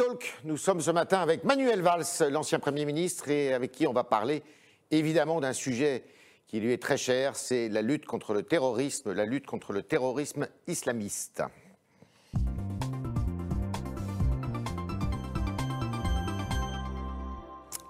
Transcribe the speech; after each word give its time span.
Talk, 0.00 0.32
nous 0.44 0.56
sommes 0.56 0.80
ce 0.80 0.90
matin 0.90 1.20
avec 1.20 1.44
Manuel 1.44 1.82
Valls, 1.82 2.06
l'ancien 2.30 2.58
Premier 2.58 2.86
ministre, 2.86 3.28
et 3.28 3.52
avec 3.52 3.70
qui 3.70 3.86
on 3.86 3.92
va 3.92 4.02
parler 4.02 4.42
évidemment 4.90 5.42
d'un 5.42 5.52
sujet 5.52 6.04
qui 6.46 6.58
lui 6.58 6.72
est 6.72 6.80
très 6.80 6.96
cher, 6.96 7.36
c'est 7.36 7.68
la 7.68 7.82
lutte 7.82 8.06
contre 8.06 8.32
le 8.32 8.42
terrorisme, 8.42 9.12
la 9.12 9.26
lutte 9.26 9.44
contre 9.44 9.74
le 9.74 9.82
terrorisme 9.82 10.48
islamiste. 10.66 11.42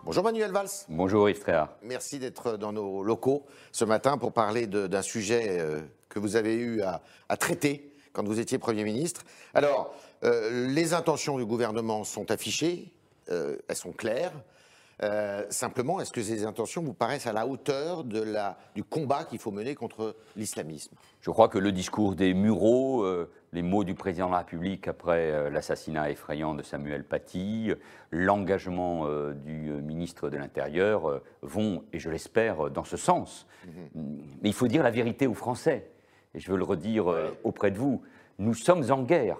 Bonjour 0.02 0.24
Manuel 0.24 0.50
Valls. 0.50 0.66
Bonjour 0.88 1.30
Yves. 1.30 1.68
Merci 1.84 2.18
d'être 2.18 2.56
dans 2.56 2.72
nos 2.72 3.04
locaux 3.04 3.46
ce 3.70 3.84
matin 3.84 4.18
pour 4.18 4.32
parler 4.32 4.66
d'un 4.66 5.02
sujet 5.02 5.60
euh, 5.60 5.80
que 6.08 6.18
vous 6.18 6.34
avez 6.34 6.56
eu 6.56 6.82
à, 6.82 7.36
traiter 7.36 7.92
quand 8.12 8.26
vous 8.26 8.40
étiez 8.40 8.58
Premier 8.58 8.82
ministre. 8.82 9.22
Alors, 9.54 9.94
euh, 10.24 10.68
les 10.68 10.94
intentions 10.94 11.38
du 11.38 11.44
gouvernement 11.44 12.04
sont 12.04 12.30
affichées, 12.30 12.92
euh, 13.30 13.56
elles 13.68 13.76
sont 13.76 13.92
claires. 13.92 14.32
Euh, 15.02 15.46
simplement, 15.48 16.00
est-ce 16.00 16.12
que 16.12 16.22
ces 16.22 16.44
intentions 16.44 16.82
vous 16.82 16.92
paraissent 16.92 17.26
à 17.26 17.32
la 17.32 17.46
hauteur 17.46 18.04
de 18.04 18.20
la, 18.20 18.58
du 18.74 18.84
combat 18.84 19.24
qu'il 19.24 19.38
faut 19.38 19.50
mener 19.50 19.74
contre 19.74 20.14
l'islamisme? 20.36 20.94
Je 21.20 21.30
crois 21.30 21.48
que 21.48 21.58
le 21.58 21.72
discours 21.72 22.14
des 22.14 22.34
Mureaux, 22.34 23.02
euh, 23.02 23.30
les 23.52 23.62
mots 23.62 23.84
du 23.84 23.94
président 23.94 24.26
de 24.26 24.32
la 24.32 24.38
République 24.38 24.88
après 24.88 25.30
euh, 25.30 25.48
l'assassinat 25.48 26.10
effrayant 26.10 26.54
de 26.54 26.62
Samuel 26.62 27.04
Paty, 27.04 27.72
l'engagement 28.10 29.06
du 29.32 29.72
ministre 29.72 30.28
de 30.28 30.36
l'Intérieur 30.36 31.22
vont, 31.42 31.84
et 31.92 31.98
je 31.98 32.10
l'espère, 32.10 32.70
dans 32.70 32.84
ce 32.84 32.96
sens. 32.96 33.46
Mhm. 33.94 34.18
Mais 34.42 34.48
il 34.50 34.54
faut 34.54 34.68
dire 34.68 34.82
la 34.82 34.90
vérité 34.90 35.26
aux 35.26 35.34
Français, 35.34 35.90
et 36.34 36.40
je 36.40 36.50
veux 36.50 36.58
le 36.58 36.64
redire 36.64 37.06
auprès 37.44 37.70
de 37.70 37.78
vous, 37.78 38.02
nous 38.38 38.54
sommes 38.54 38.90
en 38.90 39.02
guerre, 39.02 39.38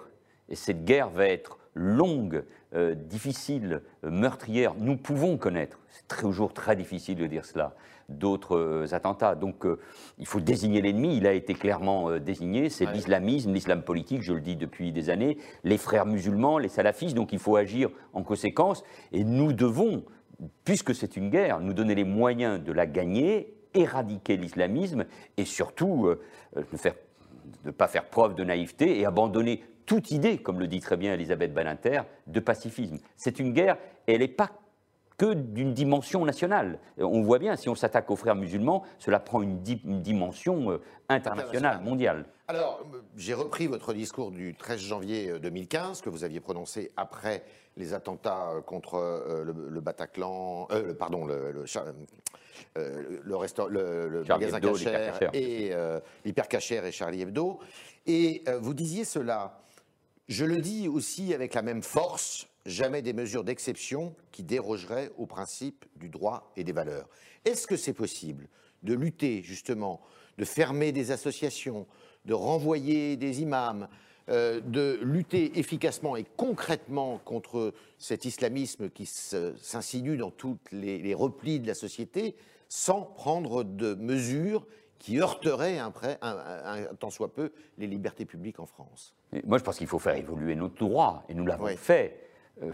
et 0.51 0.55
cette 0.55 0.83
guerre 0.83 1.09
va 1.09 1.27
être 1.27 1.57
longue, 1.73 2.43
euh, 2.75 2.93
difficile, 2.93 3.81
euh, 4.03 4.11
meurtrière, 4.11 4.75
nous 4.77 4.97
pouvons 4.97 5.37
connaître, 5.37 5.79
c'est 5.89 6.07
toujours 6.19 6.53
très 6.53 6.75
difficile 6.75 7.15
de 7.15 7.25
dire 7.25 7.45
cela, 7.45 7.73
d'autres 8.09 8.57
euh, 8.57 8.93
attentats. 8.93 9.35
Donc 9.35 9.65
il 10.19 10.27
faut 10.27 10.41
désigner 10.41 10.81
l'ennemi, 10.81 11.15
il 11.15 11.25
a 11.25 11.31
été 11.31 11.53
clairement 11.53 12.19
désigné, 12.19 12.69
c'est 12.69 12.85
l'islamisme, 12.91 13.53
l'islam 13.53 13.81
politique, 13.81 14.21
je 14.21 14.33
le 14.33 14.41
dis 14.41 14.57
depuis 14.57 14.91
des 14.91 15.09
années, 15.09 15.37
les 15.63 15.77
frères 15.77 16.05
musulmans, 16.05 16.57
les 16.57 16.67
salafistes, 16.67 17.15
donc 17.15 17.31
il 17.31 17.39
faut 17.39 17.55
agir 17.55 17.89
en 18.11 18.23
conséquence, 18.23 18.83
et 19.13 19.23
nous 19.23 19.53
devons, 19.53 20.03
puisque 20.65 20.93
c'est 20.93 21.15
une 21.15 21.29
guerre, 21.29 21.61
nous 21.61 21.73
donner 21.73 21.95
les 21.95 22.03
moyens 22.03 22.61
de 22.61 22.73
la 22.73 22.85
gagner, 22.85 23.53
éradiquer 23.73 24.35
l'islamisme, 24.35 25.05
et 25.37 25.45
surtout 25.45 26.09
ne 27.63 27.71
pas 27.71 27.87
faire 27.87 28.05
preuve 28.09 28.35
de 28.35 28.43
naïveté 28.43 28.99
et 28.99 29.05
abandonner 29.05 29.63
toute 29.91 30.11
idée, 30.11 30.37
comme 30.37 30.57
le 30.61 30.67
dit 30.67 30.79
très 30.79 30.95
bien 30.95 31.15
Elisabeth 31.15 31.53
Balinter, 31.53 32.03
de 32.25 32.39
pacifisme. 32.39 32.97
C'est 33.17 33.39
une 33.39 33.51
guerre, 33.51 33.75
et 34.07 34.13
elle 34.13 34.21
n'est 34.21 34.29
pas 34.29 34.49
que 35.17 35.33
d'une 35.33 35.73
dimension 35.73 36.23
nationale. 36.23 36.79
On 36.97 37.21
voit 37.21 37.39
bien, 37.39 37.57
si 37.57 37.67
on 37.67 37.75
s'attaque 37.75 38.09
aux 38.09 38.15
frères 38.15 38.37
musulmans, 38.37 38.85
cela 38.99 39.19
prend 39.19 39.41
une, 39.41 39.61
dimension 39.61 40.71
euh, 40.71 40.81
internationale, 41.09 41.81
mondiale. 41.81 42.23
Alors, 42.47 42.85
j'ai 43.17 43.33
repris 43.33 43.67
votre 43.67 43.91
discours 43.91 44.31
du 44.31 44.55
13 44.55 44.79
janvier 44.79 45.39
2015, 45.41 45.99
euh, 45.99 46.03
que 46.05 46.09
vous 46.09 46.23
aviez 46.23 46.39
prononcé 46.39 46.93
après 46.95 47.43
les 47.75 47.93
attentats 47.93 48.51
euh, 48.51 48.61
contre 48.61 49.43
le, 49.45 49.81
Bataclan, 49.81 50.69
pardon, 50.97 51.25
le, 51.25 51.51
le, 51.51 51.65
le, 52.77 54.23
magasin 54.23 54.59
Cacher 54.61 55.11
et 55.33 55.73
l'hypercachère 56.23 56.85
et 56.85 56.93
Charlie 56.93 57.23
Hebdo. 57.23 57.59
Et 58.07 58.45
vous 58.61 58.73
disiez 58.73 59.03
cela, 59.03 59.57
je 60.31 60.45
le 60.45 60.57
dis 60.57 60.87
aussi 60.87 61.33
avec 61.33 61.53
la 61.53 61.61
même 61.61 61.83
force, 61.83 62.47
jamais 62.65 63.01
des 63.01 63.11
mesures 63.11 63.43
d'exception 63.43 64.15
qui 64.31 64.43
dérogeraient 64.43 65.11
au 65.17 65.25
principe 65.25 65.85
du 65.97 66.07
droit 66.07 66.53
et 66.55 66.63
des 66.63 66.71
valeurs. 66.71 67.09
Est-ce 67.43 67.67
que 67.67 67.75
c'est 67.75 67.93
possible 67.93 68.47
de 68.83 68.93
lutter 68.93 69.43
justement, 69.43 70.01
de 70.37 70.45
fermer 70.45 70.93
des 70.93 71.11
associations, 71.11 71.85
de 72.25 72.33
renvoyer 72.33 73.17
des 73.17 73.41
imams, 73.41 73.89
euh, 74.29 74.61
de 74.61 74.99
lutter 75.01 75.59
efficacement 75.59 76.15
et 76.15 76.25
concrètement 76.37 77.19
contre 77.25 77.73
cet 77.97 78.23
islamisme 78.23 78.89
qui 78.89 79.05
s'insinue 79.05 80.15
dans 80.15 80.31
tous 80.31 80.57
les, 80.71 81.13
replis 81.13 81.59
de 81.59 81.67
la 81.67 81.73
société 81.75 82.35
sans 82.69 83.01
prendre 83.01 83.63
de 83.63 83.95
mesures 83.95 84.65
qui 84.97 85.19
heurterait 85.19 85.79
un, 85.79 85.91
un, 86.21 86.95
tant 86.99 87.09
soit 87.09 87.33
peu 87.33 87.51
les 87.77 87.87
libertés 87.87 88.25
publiques 88.25 88.61
en 88.61 88.65
France? 88.65 89.13
Moi, 89.45 89.57
je 89.57 89.63
pense 89.63 89.77
qu'il 89.77 89.87
faut 89.87 89.99
faire 89.99 90.15
évoluer 90.15 90.55
notre 90.55 90.75
droit, 90.75 91.23
et 91.29 91.33
nous 91.33 91.45
l'avons 91.45 91.67
fait. 91.67 92.29
Euh, 92.61 92.71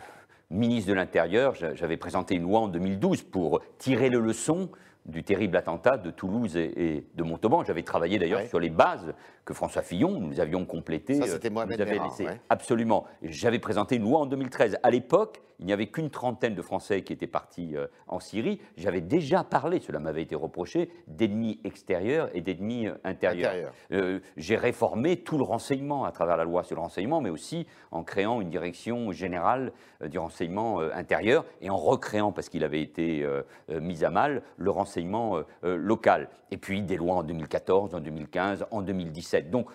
ministre 0.50 0.90
de 0.90 0.96
l'Intérieur, 0.96 1.56
j'avais 1.56 1.98
présenté 1.98 2.36
une 2.36 2.44
loi 2.44 2.62
en 2.62 2.68
2012 2.70 3.24
pour 3.24 3.62
tirer 3.78 4.10
le 4.10 4.20
leçon 4.20 4.70
du 5.06 5.24
terrible 5.24 5.58
attentat 5.58 5.98
de 5.98 6.10
Toulouse 6.10 6.56
et, 6.56 7.06
de 7.14 7.24
Montauban. 7.24 7.64
J'avais 7.64 7.84
travaillé 7.84 8.18
d'ailleurs 8.18 8.48
sur 8.48 8.60
les 8.60 8.70
bases 8.70 9.14
que 9.48 9.54
François 9.54 9.82
Fillon, 9.82 10.20
nous 10.20 10.42
avions 10.42 10.66
complétées. 10.66 11.16
Ça, 11.16 11.26
c'était 11.26 11.50
moi, 11.50 11.66
vous 11.66 11.82
avez 11.82 12.00
laissé. 12.00 12.28
Absolument. 12.50 13.06
J'avais 13.24 13.60
présenté 13.60 13.96
une 13.96 14.04
loi 14.04 14.20
en 14.20 14.26
2013. 14.26 14.78
À 14.84 14.92
l'époque, 14.92 15.42
il 15.60 15.66
n'y 15.66 15.74
avait 15.74 15.88
qu'une 15.88 16.10
trentaine 16.10 16.54
de 16.54 16.62
Français 16.62 17.02
qui 17.02 17.14
étaient 17.14 17.28
partis 17.28 17.76
euh, 17.76 17.88
en 18.08 18.20
Syrie. 18.20 18.60
J'avais 18.78 19.02
déjà 19.02 19.44
parlé, 19.44 19.80
cela 19.80 20.00
m'avait 20.00 20.22
été 20.22 20.36
reproché, 20.36 20.92
d'ennemis 21.08 21.60
extérieurs 21.64 22.30
et 22.34 22.42
d'ennemis 22.42 22.88
euh, 22.88 22.96
intérieurs. 23.04 23.72
Euh, 23.92 24.20
j'ai 24.36 24.56
réformé 24.56 25.18
tout 25.18 25.38
le 25.38 25.44
renseignement 25.44 26.06
à 26.06 26.12
travers 26.12 26.38
la 26.38 26.44
loi 26.44 26.64
sur 26.64 26.76
le 26.76 26.82
renseignement, 26.82 27.22
mais 27.22 27.30
aussi 27.30 27.66
en 27.92 28.04
créant 28.04 28.42
une 28.42 28.50
direction 28.50 29.12
générale 29.12 29.72
du 30.06 30.20
renseignement 30.20 30.80
intérieur 30.80 31.46
et 31.62 31.70
en 31.70 31.78
recréant, 31.78 32.32
parce 32.32 32.50
qu'il 32.50 32.64
avait 32.64 32.82
été 32.82 33.26
mis 33.70 34.04
à 34.04 34.10
mal, 34.10 34.44
le 34.58 34.70
renseignement 34.70 35.42
local. 35.64 36.30
Et 36.52 36.58
puis 36.58 36.82
des 36.82 36.98
lois 36.98 37.16
en 37.16 37.24
2014, 37.24 37.96
en 37.96 38.00
2015, 38.00 38.68
en 38.72 38.82
2017. 38.82 39.37
Donc, 39.42 39.68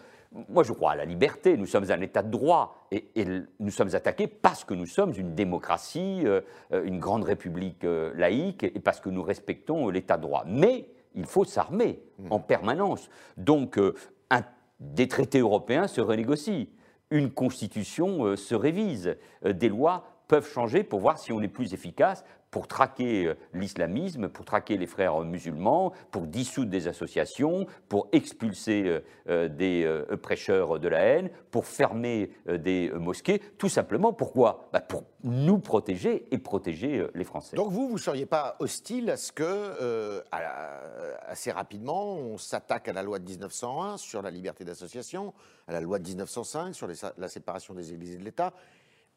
moi, 0.49 0.62
je 0.62 0.73
crois 0.73 0.93
à 0.93 0.97
la 0.97 1.05
liberté. 1.05 1.56
Nous 1.56 1.67
sommes 1.67 1.91
un 1.91 2.00
État 2.00 2.23
de 2.23 2.31
droit 2.31 2.87
et, 2.91 3.05
nous 3.61 3.71
sommes 3.71 3.95
attaqués 3.95 4.27
parce 4.27 4.65
que 4.65 4.75
nous 4.75 4.87
sommes 4.87 5.12
une 5.17 5.34
démocratie, 5.34 6.23
euh, 6.25 6.41
euh, 6.73 6.84
une 6.84 6.99
grande 6.99 7.25
république 7.25 7.84
euh, 7.84 8.12
laïque 8.15 8.65
et 8.65 8.81
parce 8.81 9.00
que 9.00 9.11
nous 9.11 9.23
respectons 9.23 9.89
l'État 9.89 10.17
de 10.17 10.23
droit. 10.23 10.45
Mais 10.47 10.87
il 11.15 11.27
faut 11.27 11.45
s'armer 11.45 12.03
en 12.31 12.39
mmh. 12.39 12.47
permanence. 12.47 13.11
Donc, 13.37 13.78
des 14.81 15.06
traités 15.06 15.39
européens 15.39 15.87
se 15.87 16.00
renégocient, 16.00 16.67
une 17.11 17.31
constitution 17.31 18.34
se 18.34 18.55
révise, 18.56 19.17
des 19.44 19.69
lois 19.69 20.05
peuvent 20.27 20.49
changer 20.49 20.83
pour 20.83 20.99
voir 20.99 21.19
si 21.19 21.31
on 21.31 21.41
est 21.41 21.47
plus 21.47 21.73
efficace, 21.73 22.25
pour 22.53 22.69
traquer 22.69 23.25
euh, 23.25 23.35
l'islamisme, 23.55 24.29
pour 24.29 24.45
traquer 24.45 24.77
les 24.77 24.87
frères 24.87 25.19
musulmans, 25.21 25.93
pour 26.11 26.27
dissoudre 26.27 26.71
des 26.71 26.87
associations, 26.87 27.67
pour 27.89 28.09
expulser 28.13 28.85
euh, 28.85 29.01
euh, 29.29 29.49
des 29.49 29.89
prêcheurs 30.23 30.79
de 30.79 30.87
la 30.87 31.01
haine, 31.01 31.31
pour 31.51 31.65
fermer 31.65 32.31
des 32.47 32.91
mosquées, 32.95 33.41
tout 33.57 33.71
simplement 33.71 34.12
pourquoi? 34.12 34.69
Bah, 34.73 34.81
Pour 34.81 35.05
nous 35.25 35.59
protéger 35.59 36.27
et 36.31 36.39
protéger 36.39 37.07
les 37.15 37.25
Français. 37.25 37.57
Donc 37.57 37.71
vous, 37.71 37.89
vous 37.89 37.95
ne 37.95 37.99
seriez 37.99 38.27
pas 38.27 38.57
hostile 38.59 39.11
à 39.11 39.17
ce 39.17 39.33
que, 39.33 40.23
assez 41.27 41.51
rapidement, 41.51 42.17
on 42.17 42.37
s'attaque 42.37 42.89
à 42.89 42.93
la 42.93 43.03
loi 43.03 43.19
de 43.19 43.25
1901 43.25 43.97
sur 43.97 44.21
la 44.21 44.31
liberté 44.31 44.65
d'association, 44.65 45.33
à 45.67 45.73
la 45.73 45.81
loi 45.81 45.99
de 45.99 46.07
1905 46.07 46.75
sur 46.75 46.89
la 47.17 47.29
séparation 47.29 47.73
des 47.73 47.95
églises 47.95 48.15
et 48.15 48.19
de 48.19 48.25
l'État, 48.25 48.53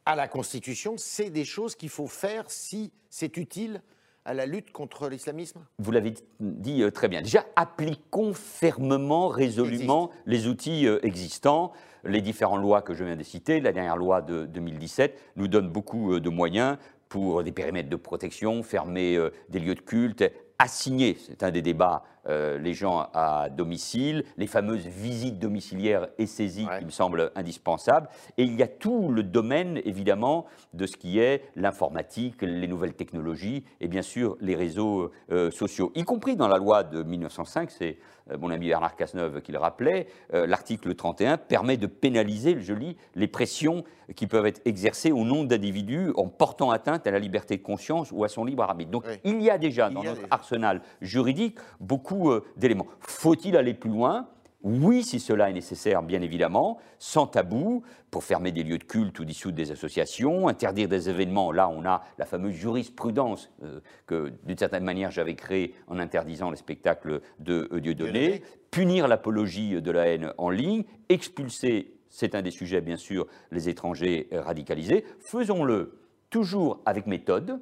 à 0.06 0.16
la 0.16 0.28
Constitution, 0.28 0.96
c'est 0.98 1.30
des 1.30 1.46
choses 1.46 1.76
qu'il 1.76 1.90
faut 1.90 2.08
faire 2.08 2.50
si 2.50 2.92
c'est 3.10 3.38
utile 3.38 3.82
à 4.26 4.34
la 4.34 4.46
lutte 4.46 4.72
contre 4.72 5.08
l'islamisme? 5.08 5.66
Vous 5.78 5.92
l'avez 5.92 6.14
dit 6.40 6.82
euh, 6.82 6.92
très 6.92 7.08
bien. 7.08 7.22
Déjà, 7.22 7.46
appliquons 7.56 8.34
fermement, 8.34 9.28
résolument 9.28 10.10
les 10.26 10.48
outils 10.48 10.88
euh, 10.88 11.00
existants. 11.04 11.72
Les 12.04 12.22
différentes 12.22 12.62
lois 12.62 12.82
que 12.82 12.94
je 12.94 13.04
viens 13.04 13.16
de 13.16 13.24
citer, 13.24 13.60
la 13.60 13.72
dernière 13.72 13.98
loi 13.98 14.22
de 14.22 14.46
2017, 14.46 15.20
nous 15.38 15.48
donne 15.48 15.70
beaucoup 15.70 16.14
euh, 16.14 16.20
de 16.20 16.30
moyens 16.30 16.78
pour 17.08 17.44
des 17.44 17.52
périmètres 17.52 17.90
de 17.90 17.96
protection, 17.96 18.64
fermer 18.64 19.18
des 19.50 19.60
lieux 19.60 19.76
de 19.76 19.80
culte, 19.80 20.24
assigner, 20.58 21.18
c'est 21.28 21.44
un 21.44 21.52
des 21.52 21.62
débats, 21.62 22.04
euh, 22.28 22.58
les 22.58 22.74
gens 22.74 23.08
à 23.14 23.50
domicile, 23.50 24.24
les 24.38 24.48
fameuses 24.48 24.86
visites 24.86 25.40
domiciliaires 25.40 26.08
et 26.18 26.26
saisies 26.26 26.68
qui 26.80 26.86
me 26.86 26.90
semblent 26.90 27.32
indispensables. 27.36 28.10
Et 28.38 28.44
il 28.44 28.56
y 28.56 28.64
a 28.64 28.68
tout 28.68 29.10
le 29.10 29.24
domaine, 29.24 29.80
évidemment, 29.86 30.46
de 30.74 30.86
ce 30.86 30.98
qui 30.98 31.20
est 31.20 31.44
l'informatique, 31.56 32.42
les 32.42 32.68
nouvelles 32.68 32.94
technologies 32.94 33.64
et 33.80 33.88
bien 33.88 34.02
sûr 34.02 34.38
les 34.42 34.56
réseaux 34.56 35.12
euh, 35.32 35.52
sociaux, 35.52 35.92
y 35.96 36.04
compris 36.04 36.36
dans 36.36 36.48
la 36.48 36.58
loi 36.58 36.84
de 36.84 37.04
1905, 37.04 37.70
c'est 37.72 37.98
euh, 38.32 38.38
mon 38.38 38.50
ami 38.50 38.68
Bernard 38.68 38.96
Cazeneuve 38.96 39.42
qui 39.42 39.52
le 39.52 39.60
rappelait, 39.60 40.08
l'article 40.32 40.96
31 40.96 41.38
permet 41.38 41.78
de 41.78 41.88
pénaliser, 41.88 42.58
je 42.60 42.74
lis, 42.74 42.98
les 43.16 43.28
pressions 43.28 43.84
qui 44.16 44.28
peuvent 44.28 44.46
être 44.46 44.62
exercées 44.66 45.12
au 45.12 45.24
nom 45.24 45.44
d'individus 45.44 46.12
en 46.16 46.28
portant 46.28 46.72
atteinte 46.72 47.08
à 47.08 47.12
la 47.12 47.20
liberté 47.20 47.58
de 47.58 47.62
conscience 47.64 48.12
ou 48.12 48.24
à 48.24 48.30
son 48.30 48.46
libre 48.46 48.64
arbitre. 48.64 48.92
Donc 48.92 49.06
il 49.24 49.42
y 49.42 49.50
a 49.50 49.58
déjà 49.58 49.90
dans 49.90 50.04
notre 50.04 50.22
arsenal 50.30 50.82
juridique 51.02 51.58
beaucoup 51.80 52.15
euh, 52.24 52.44
d'éléments. 52.58 52.88
Faut-il 53.00 53.58
aller 53.58 53.74
plus 53.74 53.90
loin? 53.90 54.28
Oui, 54.64 55.04
si 55.04 55.20
cela 55.20 55.52
est 55.52 55.54
nécessaire, 55.54 56.02
bien 56.02 56.24
évidemment, 56.24 56.80
sans 56.98 57.28
tabou, 57.28 57.84
pour 58.10 58.24
fermer 58.24 58.52
des 58.52 58.64
lieux 58.64 58.80
de 58.80 58.84
culte 58.84 59.20
ou 59.20 59.24
dissoudre 59.24 59.56
des 59.56 59.72
associations, 59.72 60.48
interdire 60.48 60.88
des 60.88 61.08
événements. 61.08 61.52
Là, 61.52 61.70
on 61.70 61.86
a 61.86 62.04
la 62.18 62.26
fameuse 62.26 62.56
jurisprudence 62.56 63.52
euh, 63.62 63.80
que, 64.08 64.34
d'une 64.44 64.58
certaine 64.58 64.84
manière, 64.84 65.12
j'avais 65.12 65.36
créée 65.36 65.76
en 65.86 66.00
interdisant 66.00 66.50
les 66.50 66.58
spectacles 66.58 67.22
de 67.38 67.70
euh, 67.72 67.80
Dieudonné, 67.80 68.42
punir 68.72 69.08
l'apologie 69.08 69.80
de 69.80 69.92
la 69.92 70.08
haine 70.08 70.34
en 70.40 70.50
ligne, 70.50 70.84
expulser, 71.10 71.94
c'est 72.10 72.34
un 72.34 72.42
des 72.42 72.50
sujets, 72.50 72.82
bien 72.82 72.98
sûr, 72.98 73.28
les 73.52 73.70
étrangers 73.70 74.30
radicalisés. 74.32 75.06
Faisons-le 75.20 76.00
toujours 76.32 76.82
avec 76.86 77.06
méthode, 77.06 77.62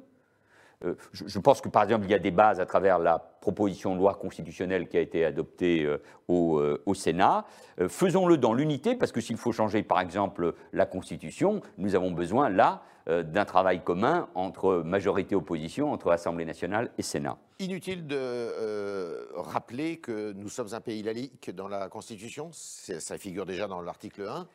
je, 1.12 1.38
pense 1.38 1.60
que, 1.60 1.68
par 1.68 1.82
exemple, 1.82 2.04
il 2.04 2.10
y 2.10 2.14
a 2.14 2.18
des 2.18 2.30
bases 2.30 2.60
à 2.60 2.66
travers 2.66 2.98
la 2.98 3.18
proposition 3.18 3.94
de 3.94 3.98
loi 3.98 4.14
constitutionnelle 4.14 4.88
qui 4.88 4.96
a 4.96 5.00
été 5.00 5.24
adoptée 5.24 5.84
euh, 5.84 5.98
euh, 6.30 6.82
au, 6.86 6.94
Sénat. 6.94 7.44
Faisons-le 7.88 8.36
dans 8.36 8.54
l'unité, 8.54 8.94
parce 8.94 9.12
que 9.12 9.20
s'il 9.20 9.36
faut 9.36 9.52
changer, 9.52 9.82
par 9.82 10.00
exemple, 10.00 10.54
la 10.72 10.86
Constitution, 10.86 11.60
nous 11.78 11.94
avons 11.94 12.10
besoin, 12.10 12.48
là, 12.48 12.82
d'un 13.06 13.44
travail 13.44 13.82
commun 13.84 14.28
entre 14.34 14.82
majorité-opposition, 14.82 15.92
entre 15.92 16.10
Assemblée 16.10 16.46
nationale 16.46 16.90
et 16.96 17.02
Sénat. 17.02 17.36
Inutile 17.58 18.06
de 18.06 19.28
rappeler 19.34 19.98
que 19.98 20.32
nous 20.32 20.48
sommes 20.48 20.72
un 20.72 20.80
pays 20.80 21.02
laïque 21.02 21.50
dans 21.54 21.68
la 21.68 21.88
Constitution, 21.88 22.48
ça 22.52 23.18
figure 23.18 23.44
déjà 23.44 23.66
dans 23.66 23.82
l'article 23.82 24.26
1. 24.26 24.46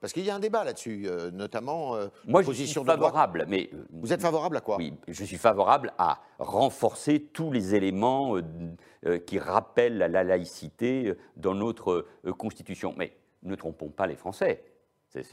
Parce 0.00 0.12
qu'il 0.12 0.24
y 0.24 0.30
a 0.30 0.34
un 0.34 0.40
débat 0.40 0.62
là-dessus, 0.62 1.04
euh, 1.06 1.30
notamment 1.32 1.96
euh, 1.96 2.06
Moi, 2.26 2.42
je 2.42 2.52
suis 2.52 2.72
favorable, 2.72 3.46
mais 3.48 3.68
euh, 3.72 3.84
vous 3.90 4.12
êtes 4.12 4.20
favorable 4.20 4.56
à 4.56 4.60
quoi? 4.60 4.76
Oui, 4.76 4.94
je 5.08 5.24
suis 5.24 5.38
favorable 5.38 5.92
à 5.98 6.20
renforcer 6.38 7.20
tous 7.20 7.50
les 7.50 7.74
éléments 7.74 8.36
qui 9.26 9.38
rappellent 9.38 9.98
la 9.98 10.24
laïcité 10.24 11.14
dans 11.36 11.54
notre 11.54 12.06
constitution. 12.36 12.94
Mais 12.96 13.12
ne 13.42 13.54
trompons 13.54 13.88
pas 13.88 14.06
les 14.06 14.16
Français. 14.16 14.62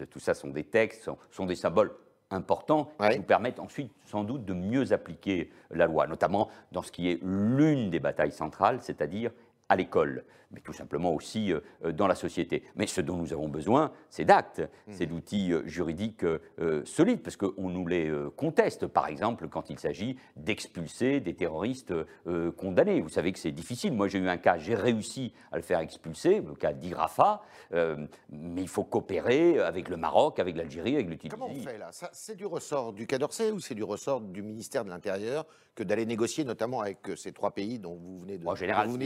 tout 0.09 0.19
ça 0.19 0.33
sont 0.33 0.49
des 0.49 0.63
textes, 0.63 1.09
sont, 1.31 1.45
des 1.45 1.55
symboles 1.55 1.93
importants 2.31 2.89
qui 3.11 3.17
nous 3.17 3.23
permettent 3.23 3.59
ensuite 3.59 3.91
sans 4.05 4.23
doute 4.23 4.45
de 4.45 4.53
mieux 4.53 4.93
appliquer 4.93 5.51
la 5.69 5.85
loi, 5.85 6.07
notamment 6.07 6.49
dans 6.71 6.81
ce 6.81 6.91
qui 6.91 7.11
est 7.11 7.19
l'une 7.21 7.91
des 7.91 7.99
batailles 7.99 8.31
centrales, 8.31 8.79
c'est-à-dire 8.81 9.31
à 9.69 9.75
l'école, 9.75 10.23
mais 10.55 10.61
tout 10.61 10.73
simplement 10.73 11.13
aussi 11.13 11.53
euh, 11.53 11.91
dans 11.91 12.07
la 12.07 12.15
société. 12.15 12.63
Mais 12.75 12.87
ce 12.87 13.01
dont 13.01 13.17
nous 13.17 13.33
avons 13.33 13.49
besoin, 13.49 13.91
c'est 14.09 14.25
d'actes, 14.25 14.59
mmh. 14.59 14.91
c'est 14.91 15.05
d'outils 15.05 15.51
euh, 15.51 15.67
juridiques 15.67 16.23
euh, 16.23 16.81
solides, 16.85 17.21
parce 17.21 17.35
qu'on 17.35 17.69
nous 17.69 17.85
les 17.85 18.11
conteste, 18.37 18.87
par 18.87 19.07
exemple, 19.07 19.49
quand 19.49 19.69
il 19.69 19.77
s'agit 19.77 20.17
d'expulser 20.37 21.19
des 21.19 21.33
terroristes 21.33 21.93
condamnés. 22.55 23.01
Vous 23.01 23.09
savez 23.09 23.33
que 23.33 23.39
c'est 23.39 23.51
difficile. 23.51 23.93
Moi, 23.93 24.07
j'ai 24.07 24.19
eu 24.19 24.29
un 24.29 24.37
cas, 24.37 24.57
j'ai 24.57 24.75
réussi 24.75 25.33
à 25.51 25.57
le 25.57 25.61
faire 25.61 25.79
expulser, 25.79 26.39
le 26.39 26.53
cas 26.53 26.71
d'Irafa, 26.71 27.41
mais 27.71 28.61
il 28.61 28.67
faut 28.67 28.83
coopérer 28.83 29.59
avec 29.59 29.89
le 29.89 29.97
Maroc, 29.97 30.39
avec 30.39 30.55
l'Algérie, 30.55 30.95
avec 30.95 31.09
le 31.09 31.17
Tunisie. 31.17 31.29
Comment 31.29 31.51
on 31.51 31.55
fait 31.55 31.77
là? 31.77 31.89
C'est 31.91 32.35
du 32.35 32.45
ressort 32.45 32.93
du 32.93 33.07
Quai 33.07 33.17
d'Orsay 33.17 33.51
ou 33.51 33.59
c'est 33.59 33.75
du 33.75 33.83
ressort 33.83 34.21
du 34.21 34.41
ministère 34.41 34.85
de 34.85 34.89
l'Intérieur 34.89 35.45
que 35.75 35.83
d'aller 35.83 36.05
négocier, 36.05 36.45
notamment 36.45 36.81
avec 36.81 36.99
ces 37.17 37.33
trois 37.33 37.51
pays 37.51 37.79
dont 37.79 37.95
vous 37.95 38.19
venez 38.21 38.37
de, 38.37 38.47
en 38.47 38.55
général, 38.55 38.87
vous 38.87 38.97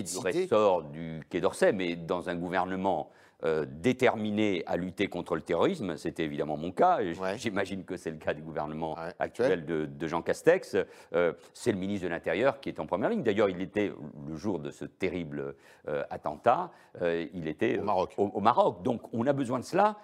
sort 0.47 0.83
du 0.83 1.21
Quai 1.29 1.38
d'Orsay, 1.41 1.73
mais 1.73 1.95
dans 1.95 2.29
un 2.29 2.35
gouvernement 2.35 3.09
euh, 3.45 3.65
déterminé 3.65 4.63
à 4.65 4.75
lutter 4.75 5.07
contre 5.07 5.35
le 5.35 5.41
terrorisme, 5.41 5.95
c'était 5.95 6.25
évidemment 6.25 6.57
mon 6.57 6.73
cas, 6.73 6.99
j'imagine 7.37 7.85
que 7.85 7.95
c'est 7.95 8.11
le 8.11 8.17
cas 8.17 8.33
du 8.33 8.41
gouvernement 8.41 8.97
actuel 9.17 9.65
de, 9.65 10.07
Jean 10.07 10.21
Castex, 10.21 10.75
euh, 11.13 11.31
c'est 11.53 11.71
le 11.71 11.77
ministre 11.77 12.05
de 12.05 12.09
l'Intérieur 12.09 12.59
qui 12.59 12.67
est 12.67 12.81
en 12.81 12.85
première 12.85 13.09
ligne. 13.09 13.23
D'ailleurs, 13.23 13.49
il 13.49 13.61
était, 13.61 13.93
le 14.27 14.35
jour 14.35 14.59
de 14.59 14.71
ce 14.71 14.83
terrible 14.83 15.55
euh, 15.87 16.03
attentat, 16.09 16.71
il 17.01 17.47
était 17.47 17.79
au 17.79 17.83
Maroc. 17.83 18.13
au 18.17 18.41
Maroc. 18.41 18.83
Donc 18.83 19.03
on 19.13 19.25
a 19.25 19.31
besoin 19.31 19.59
de 19.59 19.63
cela 19.63 19.95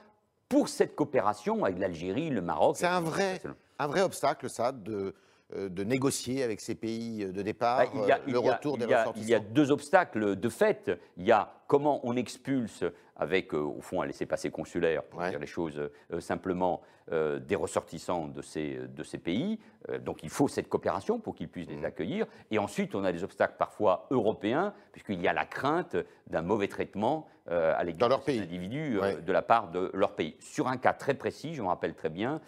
pour 0.47 0.69
cette 0.69 0.95
coopération 0.95 1.65
avec 1.65 1.77
l'Algérie, 1.77 2.29
le 2.29 2.41
Maroc. 2.41 2.77
C'est 2.77 2.87
un 2.87 3.01
vrai, 3.01 3.41
un 3.79 3.87
vrai 3.87 4.01
obstacle, 4.01 4.49
ça, 4.49 4.71
de 4.71 5.13
de 5.53 5.83
négocier 5.83 6.43
avec 6.43 6.59
ces 6.59 6.75
pays 6.75 7.25
de 7.25 7.41
départ 7.41 7.77
bah, 7.77 7.91
il 7.93 8.07
y 8.07 8.11
a, 8.11 8.17
euh, 8.17 8.31
le 8.31 8.39
retour 8.39 8.77
des 8.77 8.85
ressortissants 8.85 9.25
Il 9.25 9.29
y 9.29 9.35
a 9.35 9.39
deux 9.39 9.71
obstacles 9.71 10.35
de 10.35 10.49
fait. 10.49 10.91
Il 11.17 11.25
y 11.25 11.31
a 11.31 11.54
comment 11.67 11.99
on 12.03 12.15
expulse 12.15 12.83
avec, 13.15 13.53
euh, 13.53 13.59
au 13.59 13.81
fond, 13.81 14.01
un 14.01 14.05
laissez-passer 14.05 14.51
consulaire, 14.51 15.03
pour 15.03 15.21
dire 15.21 15.39
les 15.39 15.47
choses 15.47 15.89
simplement, 16.19 16.81
des 17.11 17.55
ressortissants 17.55 18.27
de 18.27 18.41
ces, 18.41 18.79
de 18.87 19.03
ces 19.03 19.19
pays. 19.19 19.59
donc 19.99 20.23
il 20.23 20.29
faut 20.31 20.47
cette 20.47 20.67
coopération 20.67 21.19
pour 21.19 21.35
qu'ils 21.35 21.49
puissent 21.49 21.67
les 21.67 21.75
mmh. 21.75 21.85
accueillir. 21.85 22.25
Et 22.49 22.57
ensuite, 22.57 22.95
on 22.95 23.03
a 23.03 23.11
des 23.11 23.23
obstacles 23.23 23.53
parfois 23.59 24.07
européens, 24.09 24.73
puisqu'il 24.91 25.21
y 25.21 25.27
a 25.27 25.33
la 25.33 25.45
crainte 25.45 25.95
d'un 26.25 26.41
mauvais 26.41 26.67
traitement 26.67 27.27
à 27.47 27.83
l'égard 27.83 28.23
des 28.25 28.39
individus 28.39 28.99
de 29.23 29.31
la 29.31 29.43
part 29.43 29.69
de 29.69 29.91
leur 29.93 30.15
pays. 30.15 30.35
Sur 30.39 30.67
un 30.67 30.77
cas 30.77 30.93
très 30.93 31.13
précis, 31.13 31.53
je 31.53 31.61
me 31.61 31.67
rappelle 31.67 31.93
très 31.93 32.09
bien, 32.09 32.41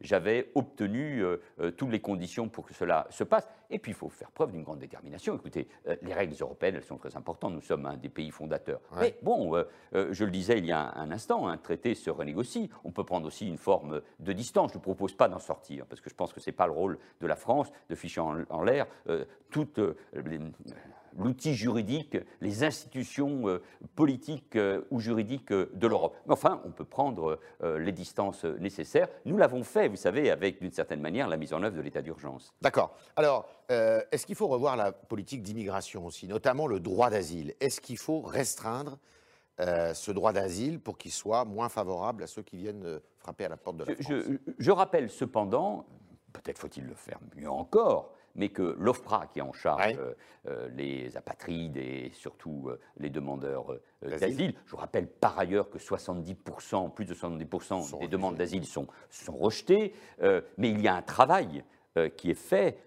j'avais 0.00 0.52
obtenu 0.54 1.24
toutes 1.76 1.90
les 1.90 2.00
conditions 2.00 2.48
pour 2.48 2.66
que 2.66 2.74
cela 2.74 3.08
se 3.10 3.24
passe. 3.24 3.48
Et 3.70 3.78
puis, 3.78 3.92
il 3.92 3.94
faut 3.94 4.08
faire 4.08 4.30
preuve 4.30 4.52
d'une 4.52 4.62
grande 4.62 4.80
détermination. 4.80 5.36
Écoutez, 5.36 5.68
les 6.02 6.12
règles 6.12 6.34
européennes, 6.40 6.74
elles 6.76 6.84
sont 6.84 6.96
très 6.96 7.16
importantes. 7.16 7.54
Nous 7.54 7.60
sommes 7.60 7.86
un 7.86 7.96
des 7.96 8.08
pays 8.08 8.30
fondateur. 8.30 8.80
Mais 8.98 9.16
bon, 9.22 9.56
euh, 9.56 9.64
euh, 9.94 10.08
je 10.12 10.24
le 10.24 10.30
disais 10.30 10.58
il 10.58 10.66
y 10.66 10.72
a 10.72 10.92
un, 10.96 11.10
instant, 11.10 11.46
un 11.48 11.56
traité 11.56 11.94
se 11.94 12.10
renégocie. 12.10 12.70
On 12.84 12.90
peut 12.90 13.04
prendre 13.04 13.26
aussi 13.26 13.46
une 13.48 13.58
forme 13.58 14.00
de 14.18 14.32
distance. 14.32 14.72
Je 14.72 14.78
ne 14.78 14.82
propose 14.82 15.14
pas 15.14 15.28
d'en 15.28 15.38
sortir, 15.38 15.86
parce 15.86 16.00
que 16.00 16.10
je 16.10 16.14
pense 16.14 16.32
que 16.32 16.40
ce 16.40 16.50
n'est 16.50 16.56
pas 16.56 16.66
le 16.66 16.72
rôle 16.72 16.98
de 17.20 17.26
la 17.26 17.36
France 17.36 17.70
de 17.88 17.94
ficher 17.94 18.20
en, 18.20 18.62
l'air 18.62 18.86
euh, 19.08 19.24
toute 19.50 19.80
l'outil 21.18 21.54
juridique, 21.54 22.16
les 22.40 22.64
institutions 22.64 23.60
politiques 23.94 24.58
ou 24.90 25.00
juridiques 25.00 25.52
de 25.52 25.86
l'Europe. 25.86 26.16
Mais 26.26 26.32
enfin, 26.32 26.60
on 26.64 26.70
peut 26.70 26.84
prendre 26.84 27.38
les 27.62 27.92
distances 27.92 28.44
nécessaires. 28.44 29.08
Nous 29.24 29.36
l'avons 29.36 29.62
fait, 29.64 29.88
vous 29.88 29.96
savez, 29.96 30.30
avec 30.30 30.60
d'une 30.60 30.72
certaine 30.72 31.00
manière 31.00 31.28
la 31.28 31.36
mise 31.36 31.52
en 31.52 31.62
œuvre 31.62 31.76
de 31.76 31.80
l'état 31.80 32.02
d'urgence. 32.02 32.54
D'accord. 32.60 32.96
Alors, 33.16 33.48
est-ce 33.68 34.26
qu'il 34.26 34.36
faut 34.36 34.48
revoir 34.48 34.76
la 34.76 34.92
politique 34.92 35.42
d'immigration 35.42 36.06
aussi, 36.06 36.26
notamment 36.26 36.66
le 36.66 36.80
droit 36.80 37.10
d'asile? 37.10 37.54
Est-ce 37.60 37.80
qu'il 37.80 37.98
faut 37.98 38.20
restreindre 38.20 38.98
euh, 39.60 39.92
ce 39.92 40.10
droit 40.10 40.32
d'asile 40.32 40.80
pour 40.80 40.96
qu'il 40.96 41.10
soit 41.10 41.44
moins 41.44 41.68
favorable 41.68 42.22
à 42.22 42.26
ceux 42.26 42.42
qui 42.42 42.56
viennent 42.56 42.86
euh, 42.86 43.00
frapper 43.18 43.44
à 43.44 43.50
la 43.50 43.58
porte 43.58 43.76
de 43.76 43.84
la 43.84 43.94
France? 43.94 44.24
Je, 44.58 44.70
rappelle 44.70 45.10
cependant, 45.10 45.84
peut-être 46.32 46.58
faut-il 46.58 46.86
le 46.86 46.94
faire 46.94 47.18
mieux 47.36 47.50
encore, 47.50 48.14
mais 48.34 48.48
que 48.48 48.74
l'OFPRA, 48.78 49.26
qui 49.26 49.38
est 49.38 49.42
en 49.42 49.52
charge 49.52 49.98
euh, 50.46 50.68
les 50.74 51.16
apatrides 51.16 51.76
et 51.76 52.10
surtout 52.12 52.70
les 52.96 53.10
demandeurs 53.10 53.76
d'asile, 54.02 54.54
je 54.66 54.76
rappelle 54.76 55.06
par 55.06 55.38
ailleurs 55.38 55.68
que 55.70 55.78
70%, 55.78 56.92
plus 56.92 57.04
de 57.04 57.14
70% 57.14 57.98
des 58.00 58.08
demandes 58.08 58.36
d'asile 58.36 58.64
sont, 58.64 58.86
sont 59.10 59.36
rejetées, 59.36 59.94
mais 60.58 60.70
il 60.70 60.80
y 60.80 60.88
a 60.88 60.94
un 60.94 61.02
travail 61.02 61.64
qui 62.16 62.30
est 62.30 62.34
fait 62.34 62.78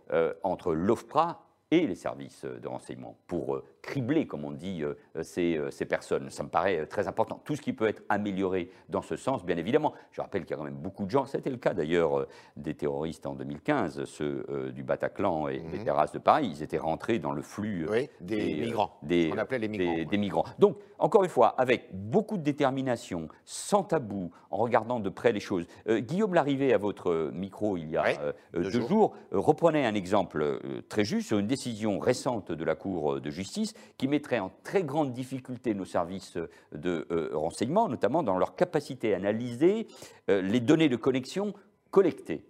entre 0.44 0.74
l'OFPRA 0.74 1.43
et 1.74 1.88
les 1.88 1.96
services 1.96 2.46
de 2.46 2.68
renseignement 2.68 3.18
pour 3.26 3.56
euh, 3.56 3.64
cribler, 3.82 4.28
comme 4.28 4.46
on 4.46 4.52
dit, 4.52 4.84
euh, 4.84 4.94
ces, 5.24 5.58
euh, 5.58 5.72
ces, 5.72 5.86
personnes. 5.86 6.30
Ça 6.30 6.44
me 6.44 6.50
paraît 6.50 6.86
très 6.86 7.08
important. 7.08 7.42
Tout 7.44 7.56
ce 7.56 7.62
qui 7.62 7.74
peut 7.74 7.88
être 7.88 8.04
amélioré 8.10 8.70
dans 8.90 9.02
ce 9.02 9.16
sens, 9.16 9.44
bien 9.44 9.58
évidemment. 9.58 9.94
Je 10.12 10.22
rappelle 10.22 10.44
qu'il 10.44 10.52
y 10.52 10.54
a 10.54 10.58
quand 10.58 10.66
même 10.66 10.76
beaucoup 10.76 11.06
de 11.06 11.10
gens, 11.10 11.26
c'était 11.26 11.50
le 11.50 11.58
cas 11.58 11.74
d'ailleurs 11.74 12.28
des 12.56 12.76
terroristes 12.76 13.26
en 13.26 13.34
2015, 13.34 14.06
ceux 14.06 14.72
du 14.74 14.84
Bataclan 14.84 15.48
et 15.48 15.60
des 15.60 15.80
mhm. 15.80 15.84
terrasses 15.84 16.12
de 16.12 16.20
Paris, 16.20 16.50
ils 16.52 16.62
étaient 16.62 16.78
rentrés 16.78 17.18
dans 17.18 17.32
le 17.32 17.42
flux 17.42 17.88
des, 18.22 18.56
migrants, 18.56 18.98
des, 19.02 19.32
on 19.34 19.38
appelait 19.38 19.60
les 19.60 19.68
migrants. 19.68 20.10
Des, 20.10 20.18
migrants. 20.18 20.46
Donc, 20.60 20.78
encore 21.04 21.24
une 21.24 21.30
fois, 21.30 21.50
avec 21.58 21.90
beaucoup 21.92 22.38
de 22.38 22.44
détermination, 22.44 23.28
sans 23.44 23.84
tabou, 23.84 24.32
en 24.50 24.58
regardant 24.58 25.02
de 25.02 25.10
près 25.10 25.34
les 25.34 25.42
choses. 25.42 25.66
Guillaume 25.88 26.34
Larrivé, 26.34 26.74
à 26.74 26.78
votre 26.78 27.30
micro 27.34 27.76
il 27.76 27.90
y 27.90 27.98
a 27.98 28.06
deux, 28.54 28.70
jours, 28.70 29.14
reprenait 29.32 29.86
un 29.86 29.96
exemple 29.96 30.62
très 30.88 31.04
juste 31.04 31.28
sur 31.28 31.40
une 31.40 31.48
décision 31.48 32.00
récente 32.00 32.54
de 32.54 32.64
la 32.64 32.76
Cour 32.76 33.20
de 33.20 33.30
justice 33.30 33.74
qui 33.98 34.08
mettrait 34.08 34.40
en 34.40 34.52
très 34.64 34.84
grande 34.84 35.12
difficulté 35.12 35.74
nos 35.74 35.86
services 35.86 36.38
de 36.72 37.08
euh, 37.12 37.30
renseignement, 37.34 37.90
notamment 37.90 38.24
dans 38.24 38.38
leur 38.38 38.56
capacité 38.56 39.14
à 39.14 39.18
analyser 39.18 39.88
euh, 40.30 40.42
les 40.42 40.60
données 40.60 40.90
de 40.90 40.96
connexion 40.96 41.54
collectées. 41.92 42.46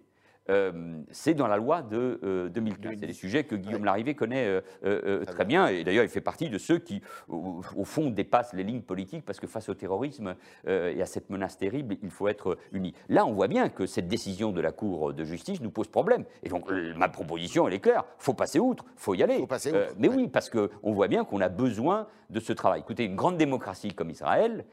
Euh, 0.50 1.00
c'est 1.10 1.34
dans 1.34 1.46
la 1.46 1.56
loi 1.56 1.82
de 1.82 2.50
2015. 2.52 2.92
Euh, 2.92 2.96
c'est 3.00 3.06
des 3.06 3.12
sujets 3.12 3.44
que 3.44 3.54
Guillaume 3.54 3.84
Larrivé 3.84 4.14
connaît 4.14 4.60
euh, 4.84 5.24
très 5.24 5.44
bien. 5.44 5.68
Et 5.68 5.84
d'ailleurs, 5.84 6.04
il 6.04 6.10
fait 6.10 6.20
partie 6.20 6.50
de 6.50 6.58
ceux 6.58 6.78
qui, 6.78 7.02
au, 7.28 7.84
fond, 7.84 8.10
dépassent 8.10 8.52
les 8.52 8.64
lignes 8.64 8.82
politiques 8.82 9.24
parce 9.24 9.40
que 9.40 9.46
face 9.46 9.68
au 9.68 9.74
terrorisme 9.74 10.34
et 10.66 11.00
à 11.00 11.06
cette 11.06 11.30
menace 11.30 11.56
terrible, 11.56 11.96
il 12.02 12.10
faut 12.10 12.28
être 12.28 12.58
unis. 12.72 12.94
Là, 13.08 13.26
on 13.26 13.32
voit 13.32 13.48
bien 13.48 13.68
que 13.68 13.86
cette 13.86 14.08
décision 14.08 14.52
de 14.52 14.60
la 14.60 14.72
Cour 14.72 15.12
de 15.12 15.24
justice 15.24 15.60
nous 15.60 15.70
pose 15.70 15.88
problème. 15.88 16.24
Et 16.42 16.48
donc, 16.48 16.70
ma 16.96 17.08
proposition, 17.08 17.66
elle 17.66 17.74
est 17.74 17.80
claire. 17.80 18.04
Il 18.20 18.24
faut 18.24 18.34
passer 18.34 18.58
outre, 18.58 18.84
il 18.96 19.00
faut 19.00 19.14
y 19.14 19.22
aller. 19.22 19.38
Faut 19.38 19.46
passer 19.46 19.70
outre, 19.70 19.94
mais 19.98 20.08
oui, 20.08 20.28
parce 20.28 20.50
qu'on 20.50 20.92
voit 20.92 21.08
bien 21.08 21.24
qu'on 21.24 21.40
a 21.40 21.48
besoin 21.48 22.06
de 22.30 22.40
ce 22.40 22.52
travail. 22.52 22.80
Écoutez, 22.80 23.04
une 23.04 23.16
grande 23.16 23.36
démocratie 23.36 23.94
comme 23.94 24.10
Israël, 24.10 24.64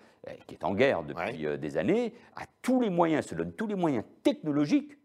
qui 0.48 0.56
est 0.56 0.64
en 0.64 0.74
guerre 0.74 1.04
depuis 1.04 1.58
des 1.58 1.78
années, 1.78 2.14
a 2.36 2.44
tous 2.62 2.82
les 2.82 2.90
moyens, 2.90 3.26
se 3.26 3.36
donne 3.36 3.54
tous 3.54 3.68
les 3.68 3.76
moyens 3.76 4.04
technologiques 4.24 4.98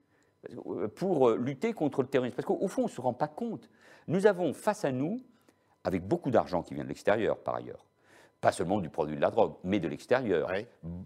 pour 0.95 1.29
euh, 1.29 1.37
lutter 1.37 1.73
contre 1.73 2.03
le 2.03 2.09
terrorisme. 2.09 2.37
Parce 2.37 2.47
qu'au 2.47 2.69
fond, 2.69 2.83
on 2.83 2.87
ne 2.87 2.91
se 2.91 3.01
rend 3.01 3.13
pas 3.13 3.29
compte. 3.29 3.69
Nous 4.09 4.27
avons 4.27 4.53
face 4.53 4.85
à 4.85 4.93
nous, 4.93 5.21
avec 5.85 6.07
beaucoup 6.07 6.31
d'argent 6.31 6.63
qui 6.63 6.75
vient 6.75 6.85
de 6.85 6.89
l'extérieur 6.89 7.39
par 7.39 7.57
ailleurs, 7.57 7.85
pas 8.41 8.53
seulement 8.53 8.81
du 8.81 8.89
produit 8.89 9.17
de 9.17 9.21
la 9.21 9.31
drogue, 9.31 9.55
mais 9.65 9.81
de 9.81 9.89
l'extérieur. 9.89 10.51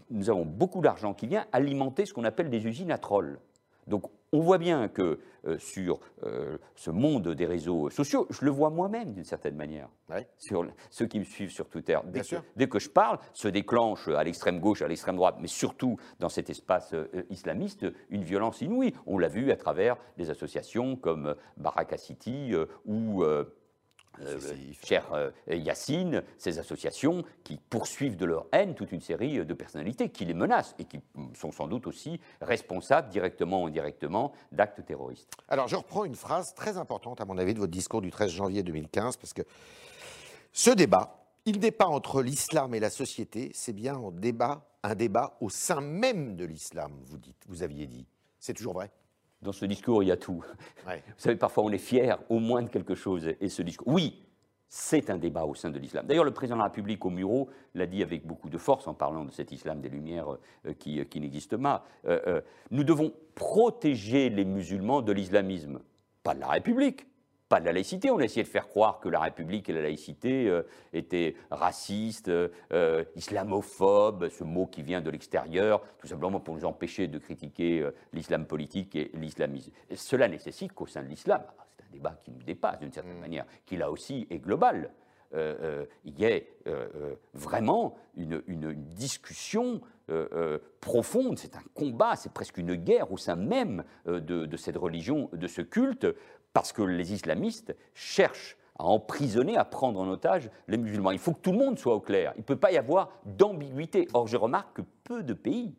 Nous 0.09 0.29
avons 0.29 0.45
beaucoup 0.45 0.81
d'argent 0.81 1.13
qui 1.13 1.27
vient 1.27 1.45
alimenter 1.51 2.05
ce 2.05 2.13
qu'on 2.13 2.23
appelle 2.23 2.49
des 2.49 2.65
usines 2.65 2.91
à 2.91 2.97
trolls. 2.97 3.39
Donc 3.87 4.09
on 4.33 4.39
voit 4.39 4.57
bien 4.57 4.87
que 4.87 5.19
euh, 5.45 5.57
sur 5.57 5.99
euh, 6.23 6.57
ce 6.75 6.91
monde 6.91 7.29
des 7.29 7.45
réseaux 7.45 7.89
sociaux, 7.89 8.27
je 8.29 8.45
le 8.45 8.51
vois 8.51 8.69
moi-même 8.69 9.11
d'une 9.11 9.25
certaine 9.25 9.55
manière, 9.55 9.89
sur 10.37 10.65
ceux 10.89 11.07
qui 11.07 11.19
me 11.19 11.25
suivent 11.25 11.51
sur 11.51 11.67
Twitter. 11.67 11.97
Dès 12.05 12.21
que, 12.21 12.35
dès 12.55 12.69
que, 12.69 12.79
je 12.79 12.89
parle, 12.89 13.19
se 13.33 13.47
déclenche 13.47 14.07
à 14.07 14.23
l'extrême 14.23 14.59
gauche, 14.59 14.81
à 14.81 14.87
l'extrême 14.87 15.15
droite, 15.15 15.35
mais 15.39 15.47
surtout 15.47 15.97
dans 16.19 16.29
cet 16.29 16.49
espace 16.49 16.93
euh, 16.93 17.07
islamiste, 17.29 17.85
une 18.09 18.23
violence 18.23 18.61
inouïe. 18.61 18.93
On 19.05 19.17
l'a 19.17 19.27
vu 19.27 19.51
à 19.51 19.57
travers 19.57 19.97
des 20.17 20.29
associations 20.29 20.95
comme 20.95 21.35
Baraka 21.57 21.97
City 21.97 22.53
ou 22.85 23.23
euh, 24.21 24.39
cher 24.83 25.05
euh, 25.13 25.31
Yacine, 25.47 26.23
ces 26.37 26.59
associations 26.59 27.23
qui 27.43 27.57
poursuivent 27.69 28.17
de 28.17 28.25
leur 28.25 28.45
haine 28.51 28.75
toute 28.75 28.91
une 28.91 29.01
série 29.01 29.45
de 29.45 29.53
personnalités 29.53 30.09
qui 30.09 30.25
les 30.25 30.33
menacent 30.33 30.75
et 30.79 30.85
qui 30.85 30.99
sont 31.33 31.51
sans 31.51 31.67
doute 31.67 31.87
aussi 31.87 32.19
responsables, 32.41 33.09
directement 33.09 33.63
ou 33.63 33.67
indirectement, 33.67 34.31
d'actes 34.51 34.85
terroristes. 34.85 35.31
Alors 35.47 35.67
je 35.67 35.75
reprends 35.75 36.05
une 36.05 36.15
phrase 36.15 36.53
très 36.53 36.77
importante, 36.77 37.21
à 37.21 37.25
mon 37.25 37.37
avis, 37.37 37.53
de 37.53 37.59
votre 37.59 37.71
discours 37.71 38.01
du 38.01 38.11
13 38.11 38.31
janvier 38.31 38.63
2015, 38.63 39.17
parce 39.17 39.33
que 39.33 39.43
ce 40.53 40.71
débat, 40.71 41.25
il 41.45 41.59
n'est 41.59 41.71
pas 41.71 41.87
entre 41.87 42.21
l'islam 42.21 42.75
et 42.75 42.79
la 42.79 42.89
société, 42.89 43.51
c'est 43.53 43.73
bien 43.73 43.95
un 43.95 44.11
débat, 44.11 44.65
un 44.83 44.95
débat 44.95 45.37
au 45.41 45.49
sein 45.49 45.81
même 45.81 46.35
de 46.35 46.45
l'islam, 46.45 46.91
vous, 47.05 47.17
dites, 47.17 47.43
vous 47.47 47.63
aviez 47.63 47.87
dit. 47.87 48.05
C'est 48.39 48.53
toujours 48.53 48.73
vrai? 48.73 48.91
Dans 49.41 49.51
ce 49.51 49.65
discours, 49.65 50.03
il 50.03 50.07
y 50.07 50.11
a 50.11 50.17
tout. 50.17 50.43
Vous 50.85 50.93
savez, 51.17 51.35
parfois 51.35 51.63
on 51.63 51.71
est 51.71 51.77
fier 51.77 52.19
au 52.29 52.39
moins 52.39 52.61
de 52.61 52.69
quelque 52.69 52.95
chose. 52.95 53.33
Et 53.39 53.49
ce 53.49 53.61
discours, 53.61 53.87
oui, 53.87 54.21
c'est 54.73 55.09
un 55.09 55.17
débat 55.17 55.43
au 55.43 55.53
sein 55.53 55.69
de 55.69 55.77
l'islam. 55.77 56.05
D'ailleurs, 56.07 56.23
le 56.23 56.31
président 56.31 56.55
de 56.55 56.61
la 56.61 56.67
République 56.67 57.03
au 57.03 57.09
Muro 57.09 57.49
l'a 57.75 57.85
dit 57.85 58.01
avec 58.01 58.25
beaucoup 58.25 58.49
de 58.49 58.57
force 58.57 58.87
en 58.87 58.93
parlant 58.93 59.25
de 59.25 59.31
cet 59.31 59.51
islam 59.51 59.81
des 59.81 59.89
Lumières 59.89 60.37
euh, 60.65 60.73
qui, 60.79 61.01
euh, 61.01 61.03
qui 61.03 61.19
n'existe 61.19 61.57
pas. 61.57 61.83
Euh, 62.05 62.39
nous 62.69 62.85
devons 62.85 63.11
protéger 63.35 64.29
les 64.29 64.45
musulmans 64.45 65.01
de 65.01 65.11
l'islamisme, 65.11 65.81
pas 66.23 66.35
de 66.35 66.39
la 66.39 66.47
République 66.47 67.05
pas 67.51 67.59
de 67.59 67.65
la 67.65 67.73
laïcité. 67.73 68.09
On 68.09 68.19
a 68.19 68.23
essayé 68.23 68.43
de 68.43 68.47
faire 68.47 68.69
croire 68.69 69.01
que 69.01 69.09
la 69.09 69.19
République 69.19 69.67
et 69.67 69.73
la 69.73 69.81
laïcité 69.81 70.47
euh, 70.47 70.63
étaient 70.93 71.35
racistes, 71.49 72.29
euh, 72.29 73.03
islamophobes, 73.17 74.29
ce 74.29 74.45
mot 74.45 74.67
qui 74.67 74.83
vient 74.83 75.01
de 75.01 75.09
l'extérieur, 75.09 75.81
tout 75.99 76.07
simplement 76.07 76.39
pour 76.39 76.55
nous 76.55 76.63
empêcher 76.63 77.09
de 77.09 77.19
critiquer 77.19 77.81
euh, 77.81 77.91
l'islam 78.13 78.45
politique 78.45 78.95
et 78.95 79.11
l'islamisme. 79.15 79.73
Cela 79.93 80.29
nécessite 80.29 80.71
qu'au 80.71 80.87
sein 80.87 81.03
de 81.03 81.09
l'islam, 81.09 81.43
ah, 81.45 81.65
c'est 81.75 81.83
un 81.83 81.91
débat 81.91 82.17
qui 82.23 82.31
nous 82.31 82.41
dépasse 82.41 82.79
d'une 82.79 82.93
certaine 82.93 83.17
mm. 83.17 83.21
manière, 83.21 83.45
qui 83.65 83.75
là 83.75 83.91
aussi 83.91 84.27
est 84.29 84.39
global, 84.39 84.89
il 86.03 86.19
y 86.19 86.25
ait 86.25 86.45
vraiment 87.33 87.95
une, 88.17 88.41
discussion 88.93 89.79
profonde, 90.81 91.39
c'est 91.39 91.55
un 91.55 91.63
combat, 91.73 92.17
c'est 92.17 92.33
presque 92.33 92.57
une 92.57 92.75
guerre 92.75 93.13
au 93.13 93.17
sein 93.17 93.37
même 93.37 93.85
de, 94.05 94.57
cette 94.57 94.75
religion, 94.75 95.29
de 95.31 95.47
ce 95.47 95.61
culte, 95.61 96.05
parce 96.53 96.73
que 96.73 96.81
les 96.81 97.13
islamistes 97.13 97.75
cherchent 97.93 98.57
à 98.77 98.85
emprisonner, 98.85 99.57
à 99.57 99.65
prendre 99.65 99.99
en 99.99 100.07
otage 100.07 100.49
les 100.67 100.77
musulmans. 100.77 101.11
Il 101.11 101.19
faut 101.19 101.33
que 101.33 101.41
tout 101.41 101.51
le 101.51 101.57
monde 101.57 101.77
soit 101.77 101.95
au 101.95 101.99
clair. 101.99 102.33
Il 102.35 102.39
ne 102.39 102.45
peut 102.45 102.55
pas 102.55 102.71
y 102.71 102.77
avoir 102.77 103.09
d'ambiguïté. 103.25 104.07
Or, 104.13 104.27
je 104.27 104.37
remarque 104.37 104.77
que 104.77 104.81
peu 105.03 105.23
de 105.23 105.33
pays, 105.33 105.75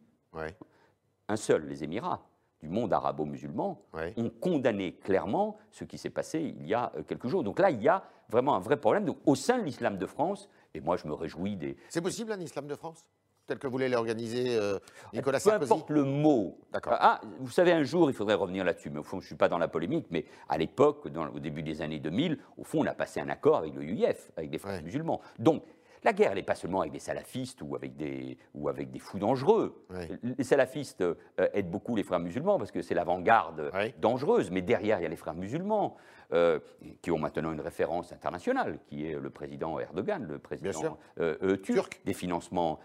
un 1.29 1.37
seul, 1.37 1.67
les 1.67 1.85
Émirats, 1.85 2.23
du 2.61 2.69
monde 2.69 2.93
arabo-musulman, 2.93 3.83
ont 4.17 4.31
condamné 4.31 4.93
clairement 4.95 5.57
ce 5.71 5.85
qui 5.85 5.99
s'est 5.99 6.11
passé 6.11 6.41
il 6.41 6.67
y 6.67 6.75
a 6.75 6.93
euh, 6.97 7.03
quelques 7.03 7.27
jours. 7.27 7.43
Donc 7.43 7.59
là, 7.59 7.71
il 7.71 7.83
y 7.83 7.89
a 7.89 8.05
vraiment 8.29 8.55
un 8.55 8.61
vrai 8.61 8.77
problème. 8.77 9.05
Donc, 9.05 9.19
au 9.27 9.35
sein 9.35 9.59
de 9.59 9.65
l'islam 9.65 9.99
de 9.99 10.07
France, 10.07 10.49
et 10.73 10.81
moi 10.81 10.97
je 10.97 11.09
me 11.09 11.13
réjouis 11.13 11.57
des... 11.57 11.77
C'est 11.89 12.01
possible 12.01 12.31
un 12.33 12.41
islam 12.41 12.67
de 12.69 12.77
France? 12.77 13.05
Tel 13.47 13.59
que 13.59 13.67
voulait 13.67 13.89
l'organiser 13.89 14.57
euh, 14.57 14.79
Nicolas 15.13 15.41
Sarkozy 15.41 15.69
Peu 15.69 15.75
importe 15.75 15.91
le 15.91 16.05
mot. 16.05 16.59
Ah, 16.87 17.21
vous 17.41 17.51
savez, 17.51 17.73
un 17.73 17.83
jour, 17.83 18.11
il 18.11 18.15
faudrait 18.15 18.35
revenir 18.35 18.65
là-dessus, 18.65 18.91
mais 18.91 19.01
au 19.01 19.03
fond, 19.03 19.19
je 19.19 19.25
ne 19.25 19.27
suis 19.29 19.37
pas 19.37 19.49
dans 19.49 19.59
la 19.59 19.69
polémique, 19.69 20.07
mais 20.11 20.25
à 20.49 20.59
l'époque, 20.59 21.07
au 21.07 21.39
début 21.39 21.63
des 21.63 21.83
années 21.83 21.99
2000, 21.99 22.39
au 22.57 22.65
fond, 22.65 22.83
on 22.83 22.87
a 22.87 22.95
passé 22.95 23.21
un 23.21 23.29
accord 23.29 23.57
avec 23.57 23.75
le 23.75 23.83
UIF, 23.83 24.31
avec 24.37 24.51
des 24.51 24.59
frères 24.59 24.83
musulmans. 24.83 25.21
Donc, 25.39 25.65
la 26.05 26.13
guerre, 26.13 26.31
elle 26.31 26.39
n'est 26.39 26.43
pas 26.43 26.55
seulement 26.55 26.81
avec 26.81 26.93
des 26.93 26.99
salafistes 26.99 27.63
ou 27.63 27.77
avec 27.77 27.97
des, 27.97 28.37
ou 28.55 28.69
avec 28.69 28.91
des 28.91 28.99
fous 28.99 29.19
dangereux. 29.19 29.85
Les 30.23 30.45
salafistes 30.45 31.03
euh, 31.03 31.15
aident 31.37 31.71
beaucoup 31.71 31.95
les 31.95 32.03
frères 32.03 32.21
musulmans 32.21 32.59
parce 32.59 32.73
que 32.73 32.83
c'est 32.83 32.95
l'avant-garde 32.95 33.71
dangereuse, 34.01 34.51
mais 34.51 34.63
derrière, 34.63 34.99
il 34.99 35.03
y 35.03 35.07
a 35.07 35.09
les 35.09 35.17
frères 35.17 35.35
musulmans. 35.35 35.97
Euh, 36.33 36.61
qui 37.03 37.11
ont 37.11 37.19
maintenant 37.19 37.53
une 37.53 37.61
référence 37.61 38.11
internationale, 38.11 38.79
qui 38.87 39.07
est 39.07 39.21
le 39.21 39.29
président 39.29 39.79
Erdogan, 39.79 40.27
le 40.27 40.39
président 40.39 40.97
euh, 41.21 41.57
turc, 41.59 42.01
des 42.07 42.15
financements 42.15 42.81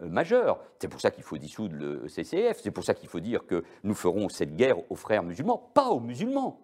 majeurs. 0.00 0.58
C'est 0.80 0.88
pour 0.88 1.00
ça 1.00 1.12
qu'il 1.12 1.22
faut 1.22 1.38
dissoudre 1.38 1.76
le 1.76 2.08
CCF, 2.08 2.58
c'est 2.60 2.72
pour 2.72 2.82
ça 2.82 2.94
qu'il 2.94 3.08
faut 3.08 3.20
dire 3.20 3.46
que 3.46 3.62
nous 3.84 3.94
ferons 3.94 4.28
cette 4.28 4.56
guerre 4.56 4.90
aux 4.90 4.96
frères 4.96 5.22
musulmans, 5.22 5.70
pas 5.72 5.90
aux 5.90 6.00
musulmans, 6.00 6.60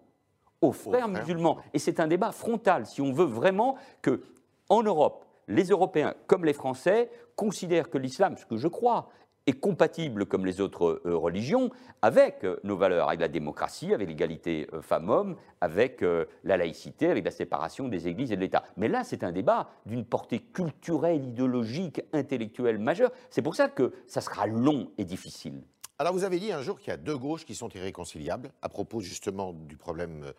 aux 0.59 0.73
frères, 0.73 1.07
musulmans. 1.07 1.59
Et 1.73 1.79
c'est 1.79 2.01
un 2.01 2.07
débat 2.07 2.33
frontal, 2.33 2.85
si 2.85 3.01
on 3.01 3.13
veut 3.13 3.23
vraiment 3.23 3.77
que, 4.01 4.21
en 4.67 4.83
Europe, 4.83 5.26
les 5.47 5.65
Européens 5.65 6.13
comme 6.27 6.45
les 6.45 6.53
Français 6.53 7.09
considèrent 7.35 7.89
que 7.89 7.97
l'islam, 7.97 8.37
ce 8.37 8.45
que 8.45 8.57
je 8.57 8.67
crois, 8.67 9.09
est 9.47 9.53
compatible 9.53 10.25
comme 10.25 10.45
les 10.45 10.59
autres 10.59 11.01
euh, 11.05 11.15
religions 11.15 11.71
avec 12.01 12.43
euh, 12.43 12.59
nos 12.63 12.75
valeurs, 12.75 13.07
avec 13.07 13.21
la 13.21 13.29
démocratie, 13.29 13.93
avec 13.93 14.09
l'égalité 14.09 14.67
euh, 14.73 14.81
femmes-hommes, 14.81 15.37
avec 15.61 16.03
la 16.43 16.57
laïcité, 16.57 17.07
avec 17.09 17.25
la 17.25 17.31
séparation 17.31 17.87
des 17.87 18.07
églises 18.07 18.31
et 18.31 18.35
de 18.35 18.41
l'État. 18.41 18.63
Mais 18.75 18.87
là, 18.87 19.03
c'est 19.03 19.23
un 19.23 19.31
débat 19.31 19.69
d'une 19.87 20.05
portée 20.05 20.39
culturelle, 20.39 21.23
idéologique, 21.23 22.01
intellectuelle 22.13 22.77
majeure. 22.77 23.11
C'est 23.31 23.41
pour 23.41 23.55
ça 23.55 23.69
que 23.69 23.93
ça 24.05 24.21
sera 24.21 24.45
long 24.45 24.91
et 24.99 25.05
difficile. 25.05 25.63
Alors 25.97 26.13
vous 26.13 26.23
avez 26.23 26.37
dit 26.37 26.51
un 26.51 26.61
jour 26.61 26.77
qu'il 26.77 26.89
y 26.89 26.93
a 26.93 26.97
deux 26.97 27.17
gauches 27.17 27.43
qui 27.43 27.55
sont 27.55 27.69
irréconciliables 27.69 28.51
à 28.61 28.69
propos 28.69 29.01
justement 29.01 29.53
du 29.53 29.77
problème 29.77 30.31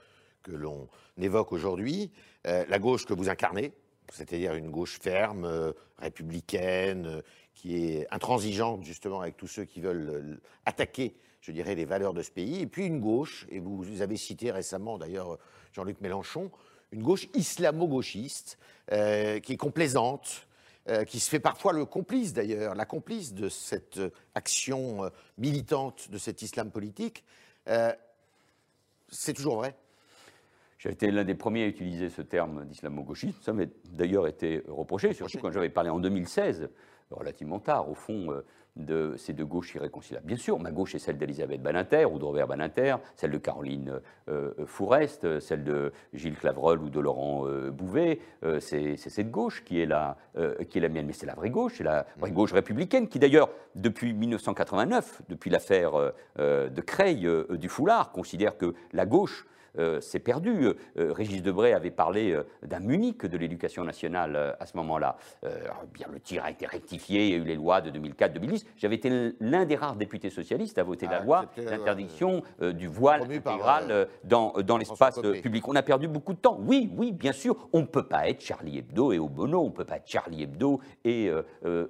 que 0.45 0.53
l'on 0.53 0.88
évoque 1.21 1.50
aujourd'hui. 1.50 2.12
la 2.45 2.79
gauche 2.79 3.07
que 3.07 3.12
vous 3.12 3.29
incarnez, 3.29 3.73
c'est-à-dire 4.12 4.55
une 4.55 4.71
gauche 4.71 4.99
ferme, 5.00 5.45
euh, 5.45 5.73
républicaine, 5.99 7.07
euh, 7.07 7.23
qui 7.55 7.77
est 7.77 8.07
intransigeante 8.11 8.85
justement 8.85 9.21
avec 9.21 9.37
tous 9.37 9.49
ceux 9.49 9.65
qui 9.65 9.81
veulent 9.81 10.09
euh, 10.09 10.41
attaquer, 10.65 11.15
je 11.41 11.53
dirais, 11.53 11.75
les 11.75 11.85
valeurs 11.85 12.15
de 12.15 12.23
ce 12.23 12.31
pays, 12.31 12.61
et 12.61 12.67
puis 12.67 12.87
une 12.87 13.00
gauche, 13.00 13.47
et 13.50 13.59
vous 13.59 14.03
avez 14.03 14.17
cité 14.17 14.50
récemment 14.50 14.99
d'ailleurs 14.99 15.38
Jean-Luc 15.73 16.00
Mélenchon, 16.00 16.50
une 16.93 17.03
gauche 17.03 17.29
islamo-gauchiste, 17.35 18.59
qui 18.88 19.53
est 19.53 19.59
complaisante, 19.59 20.47
qui 21.07 21.21
se 21.21 21.29
fait 21.29 21.38
parfois 21.38 21.73
le 21.75 21.85
complice 21.85 22.33
d'ailleurs, 22.33 22.75
la 22.75 22.87
complice 22.87 23.35
de 23.35 23.49
cette 23.49 24.00
action 24.35 25.11
militante 25.37 26.11
de 26.11 26.19
cet 26.19 26.43
islam 26.43 26.71
politique. 26.71 27.25
c'est 29.11 29.35
toujours 29.35 29.57
vrai 29.57 29.77
j'ai 30.78 30.90
été 30.90 31.11
l'un 31.11 31.25
des 31.25 31.35
premiers 31.35 31.64
à 31.64 31.66
utiliser 31.66 32.08
ce 32.08 32.23
terme 32.23 32.64
d'islamo-gauchisme. 32.64 33.38
Ça 33.42 33.52
m'a 33.52 33.64
d'ailleurs 33.90 34.28
été 34.28 34.62
reproché, 34.68 35.12
surtout 35.12 35.38
quand 35.38 35.50
j'avais 35.50 35.70
parlé 35.70 35.90
en 35.90 35.99
2016, 35.99 36.70
relativement 37.11 37.58
tard, 37.58 37.90
au 37.90 37.94
fond, 37.94 38.30
euh, 38.30 38.44
de 38.76 39.14
ces 39.16 39.32
deux 39.32 39.44
gauches 39.44 39.75
irréconciliables. 39.75 40.26
Bien 40.26 40.37
sûr, 40.37 40.61
ma 40.61 40.70
gauche 40.70 40.94
est 40.94 41.00
celle 41.00 41.18
d'Elisabeth 41.18 41.61
Baninter 41.61 42.04
ou 42.04 42.20
de 42.20 42.25
Robert 42.25 42.47
Baninter, 42.47 42.94
celle 43.16 43.32
de 43.32 43.38
Caroline 43.38 44.00
euh, 44.28 44.52
Fourest, 44.66 45.40
celle 45.40 45.64
de 45.64 45.90
Gilles 46.12 46.37
Clavreul 46.37 46.80
ou 46.80 46.88
de 46.88 47.00
Laurent 47.00 47.44
euh, 47.49 47.73
Bouvet. 47.73 48.20
c'est 48.61 48.97
cette 48.97 49.32
gauche 49.32 49.64
qui 49.64 49.80
est, 49.80 49.87
la, 49.87 50.16
qui 50.70 50.78
est 50.78 50.80
la 50.80 50.88
mienne. 50.88 51.06
Mais 51.06 51.12
c'est 51.12 51.26
la 51.26 51.35
vraie 51.35 51.50
gauche, 51.50 51.78
c'est 51.78 51.85
la 51.85 52.06
vraie 52.18 52.30
gauche 52.30 52.52
républicaine 52.52 53.08
qui, 53.08 53.18
d'ailleurs, 53.18 53.50
depuis 53.75 54.12
1989, 54.12 55.23
depuis 55.28 55.50
l'affaire 55.50 56.12
de 56.37 56.80
Creil 56.80 57.28
du 57.50 57.68
foulard, 57.68 58.12
considère 58.12 58.56
que 58.56 58.75
la 58.92 59.06
gauche 59.06 59.44
euh, 59.44 59.58
c'est 60.00 60.18
perdu. 60.18 60.66
Euh, 60.97 61.12
Régis 61.12 61.42
Debray 61.42 61.73
avait 61.73 61.90
parlé 61.90 62.32
euh, 62.32 62.44
d'un 62.62 62.80
Munich 62.80 63.25
de 63.25 63.37
l'éducation 63.37 63.85
nationale 63.85 64.56
à 64.58 64.66
ce 64.66 64.76
moment-là. 64.76 65.16
bien, 65.92 66.06
le 66.12 66.20
tir 66.20 66.44
a 66.44 66.50
été 66.50 66.66
rectifié, 66.66 67.26
il 67.26 67.30
y 67.30 67.35
a 67.35 67.37
eu 67.37 67.44
les 67.44 67.56
lois 67.56 67.80
de 67.80 67.90
2004-2010. 67.90 68.64
J'avais 68.76 68.97
été 68.97 69.32
l'un 69.40 69.64
des 69.64 69.76
rares 69.76 69.97
députés 69.97 70.30
socialistes 70.30 70.78
à 70.78 70.82
voter 70.82 71.06
la 71.06 71.18
ah, 71.18 71.25
loi 71.25 71.44
d'interdiction 71.56 72.42
du 72.61 72.87
voile 72.87 73.23
intégral 73.23 74.08
dans, 74.25 74.52
dans 74.64 74.78
l'espace 74.78 75.20
public. 75.42 75.66
On 75.68 75.76
a 75.76 75.82
perdu 75.82 76.08
beaucoup 76.08 76.35
de 76.35 76.38
temps. 76.38 76.58
Oui, 76.61 76.90
oui, 76.97 77.12
bien 77.12 77.32
sûr, 77.32 77.68
on 77.73 77.80
ne 77.80 77.87
peut 77.87 78.06
pas 78.06 78.28
être 78.28 78.40
Charlie 78.40 78.78
Hebdo 78.78 79.12
et 79.12 79.18
Obono, 79.18 79.61
on 79.61 79.66
ne 79.66 79.73
peut 79.73 79.85
pas 79.85 79.97
être 79.97 80.08
Charlie 80.08 80.42
Hebdo 80.42 80.80
et 81.04 81.30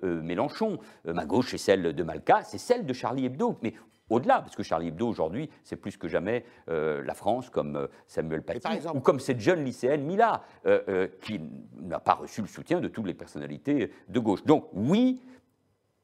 Mélenchon. 0.02 0.78
ma 1.04 1.24
gauche 1.24 1.54
est 1.54 1.58
celle 1.58 1.94
de 1.94 2.02
Malka, 2.02 2.42
c'est 2.42 2.58
celle 2.58 2.86
de 2.86 2.92
Charlie 2.92 3.26
Hebdo. 3.26 3.58
Mais 3.62 3.74
au-delà, 4.10 4.40
parce 4.40 4.56
que 4.56 4.62
Charlie 4.62 4.88
Hebdo 4.88 5.08
aujourd'hui, 5.08 5.50
c'est 5.64 5.76
plus 5.76 5.96
que 5.96 6.08
jamais 6.08 6.44
euh, 6.68 7.02
la 7.02 7.14
France, 7.14 7.50
comme 7.50 7.76
euh, 7.76 7.86
Samuel 8.06 8.42
Paty, 8.42 8.68
ou 8.94 9.00
comme 9.00 9.20
cette 9.20 9.40
jeune 9.40 9.64
lycéenne 9.64 10.02
Mila, 10.04 10.42
euh, 10.66 11.08
qui 11.20 11.40
n'a 11.76 12.00
pas 12.00 12.14
reçu 12.14 12.40
le 12.40 12.46
soutien 12.46 12.80
de 12.80 12.88
toutes 12.88 13.06
les 13.06 13.14
personnalités 13.14 13.92
de 14.08 14.20
gauche. 14.20 14.44
Donc 14.44 14.68
oui, 14.72 15.22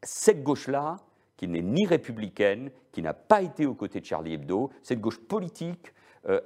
cette 0.02 0.42
gauche-là, 0.42 0.96
qui 1.36 1.48
n'est 1.48 1.62
ni 1.62 1.86
républicaine, 1.86 2.70
qui 2.92 3.02
n'a 3.02 3.14
pas 3.14 3.42
été 3.42 3.66
aux 3.66 3.74
côtés 3.74 4.00
de 4.00 4.06
Charlie 4.06 4.34
Hebdo, 4.34 4.70
cette 4.82 5.00
gauche 5.00 5.20
politique, 5.20 5.92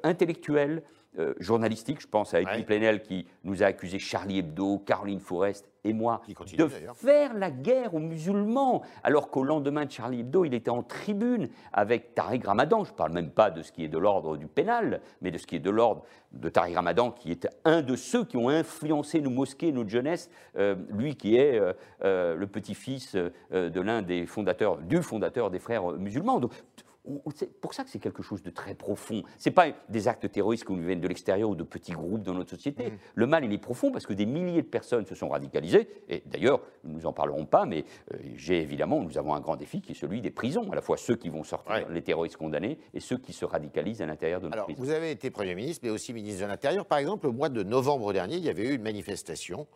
intellectuelle, 0.03 0.83
euh, 1.19 1.35
journalistique. 1.41 2.01
Je 2.01 2.07
pense 2.07 2.35
à 2.35 2.41
Edwin 2.43 2.65
Plenel 2.65 3.03
qui 3.03 3.27
nous 3.43 3.63
a 3.63 3.67
accusé 3.67 3.99
Charlie 3.99 4.39
Hebdo, 4.39 4.79
Caroline 4.79 5.21
Forest 5.21 5.69
et 5.83 5.95
moi 5.95 6.21
de 6.57 6.69
faire 6.69 7.35
la 7.35 7.51
guerre 7.51 7.95
aux 7.95 7.99
musulmans, 7.99 8.83
alors 9.03 9.31
qu'au 9.31 9.43
lendemain 9.43 9.87
de 9.87 9.91
Charlie 9.91 10.21
Hebdo, 10.21 10.45
il 10.45 10.53
était 10.53 10.71
en 10.71 10.83
tribune 10.83 11.49
avec 11.73 12.15
Tariq 12.15 12.47
Ramadan. 12.47 12.85
Je 12.85 12.93
ne 12.93 12.97
parle 12.97 13.13
même 13.13 13.31
pas 13.31 13.51
de 13.51 13.63
ce 13.63 13.73
qui 13.73 13.85
est 13.85 13.89
de 13.89 13.97
l'ordre 13.99 14.37
du 14.37 14.47
pénal, 14.47 15.01
mais 15.23 15.31
de 15.31 15.39
ce 15.39 15.47
qui 15.47 15.57
est 15.57 15.61
de 15.61 15.71
l'ordre 15.71 16.05
de 16.33 16.49
Tariq 16.51 16.77
Ramadan, 16.77 17.11
qui 17.11 17.33
est 17.33 17.49
un 17.65 17.81
de 17.81 17.97
ceux 17.97 18.25
qui 18.25 18.37
ont 18.37 18.51
influencé 18.51 19.21
nos 19.21 19.31
mosquées, 19.31 19.73
notre 19.73 19.89
jeunesse, 19.89 20.31
euh, 20.57 20.77
lui 20.91 21.17
qui 21.17 21.37
est 21.37 21.59
euh, 22.05 22.37
le 22.37 22.47
petit-fils 22.47 23.17
de 23.17 23.81
l'un 23.81 24.03
des 24.03 24.27
fondateurs, 24.27 24.77
du 24.77 25.03
fondateur 25.03 25.51
des 25.51 25.59
frères 25.59 25.91
musulmans. 25.93 26.39
Donc, 26.39 26.53
c'est 27.35 27.61
pour 27.61 27.75
ça 27.75 27.85
que 27.85 27.91
c'est 27.91 27.99
quelque 27.99 28.23
chose 28.23 28.43
de 28.43 28.51
très 28.51 28.75
profond. 28.75 29.23
Ce 29.39 29.49
n'est 29.49 29.55
pas 29.55 29.69
des 29.89 30.09
actes 30.09 30.31
terroristes 30.31 30.65
qui 30.65 30.73
nous 30.73 30.87
viennent 30.87 31.01
de 31.01 31.09
l'extérieur 31.09 31.51
ou 31.51 31.55
de 31.55 31.63
petits 31.63 31.93
groupes 31.93 32.23
dans 32.23 32.35
notre 32.35 32.51
société. 32.51 32.91
Mm. 32.91 32.99
Le 33.15 33.27
mal, 33.27 33.45
il 33.45 33.53
est 33.53 33.59
profond 33.59 33.91
parce 33.91 34.07
que 34.07 34.13
des 34.13 34.27
milliers 34.27 34.63
de 34.63 34.67
personnes 34.67 35.07
se 35.07 35.15
sont 35.15 35.29
radicalisées. 35.29 35.89
Et 36.09 36.23
d'ailleurs, 36.27 36.61
nous 36.85 37.01
n'en 37.01 37.13
parlerons 37.13 37.47
pas, 37.47 37.67
mais 37.67 37.85
euh, 38.13 38.19
j'ai 38.37 38.61
évidemment, 38.61 39.03
nous 39.03 39.19
avons 39.19 39.35
un 39.35 39.41
grand 39.41 39.57
défi 39.57 39.81
qui 39.81 39.93
est 39.93 39.95
celui 39.95 40.21
des 40.21 40.31
prisons, 40.31 40.71
à 40.71 40.75
la 40.75 40.83
fois 40.83 40.97
ceux 40.97 41.17
qui 41.17 41.29
vont 41.29 41.45
sortir, 41.45 41.89
les 41.91 42.03
terroristes 42.03 42.37
condamnés, 42.37 42.79
et 42.95 43.01
ceux 43.01 43.19
qui 43.19 43.33
se 43.33 43.45
radicalisent 43.45 44.03
à 44.03 44.07
l'intérieur 44.07 44.41
de 44.41 44.47
nos 44.47 44.53
Alors, 44.53 44.67
prisons. 44.67 44.83
Vous 44.83 44.91
avez 44.91 45.11
été 45.11 45.31
Premier 45.31 45.55
ministre, 45.55 45.83
mais 45.85 45.91
aussi 45.91 46.13
ministre 46.13 46.43
de 46.43 46.49
l'Intérieur. 46.49 46.87
Par 46.87 46.99
exemple, 46.99 47.27
au 47.27 47.33
mois 47.33 47.49
de 47.49 47.63
novembre 47.63 48.13
dernier, 48.13 48.37
il 48.37 48.45
y 48.45 48.49
avait 48.49 48.69
eu 48.69 48.75
une 48.75 48.83
manifestation 48.83 49.67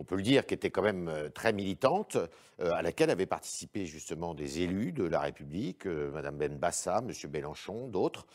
on 0.00 0.04
peut 0.04 0.16
le 0.16 0.22
dire, 0.22 0.46
qui 0.46 0.54
était 0.54 0.70
quand 0.70 0.82
même 0.82 1.08
euh, 1.08 1.28
très 1.28 1.52
militante, 1.52 2.16
euh, 2.60 2.72
à 2.72 2.80
laquelle 2.80 3.10
avaient 3.10 3.26
participé 3.26 3.84
justement 3.84 4.34
des 4.34 4.62
élus 4.62 4.92
de 4.92 5.04
la 5.04 5.20
République, 5.20 5.86
euh, 5.86 6.10
Madame 6.10 6.38
Benbassa, 6.38 7.02
M. 7.06 7.12
Mélenchon, 7.30 7.86
d'autres. 7.86 8.26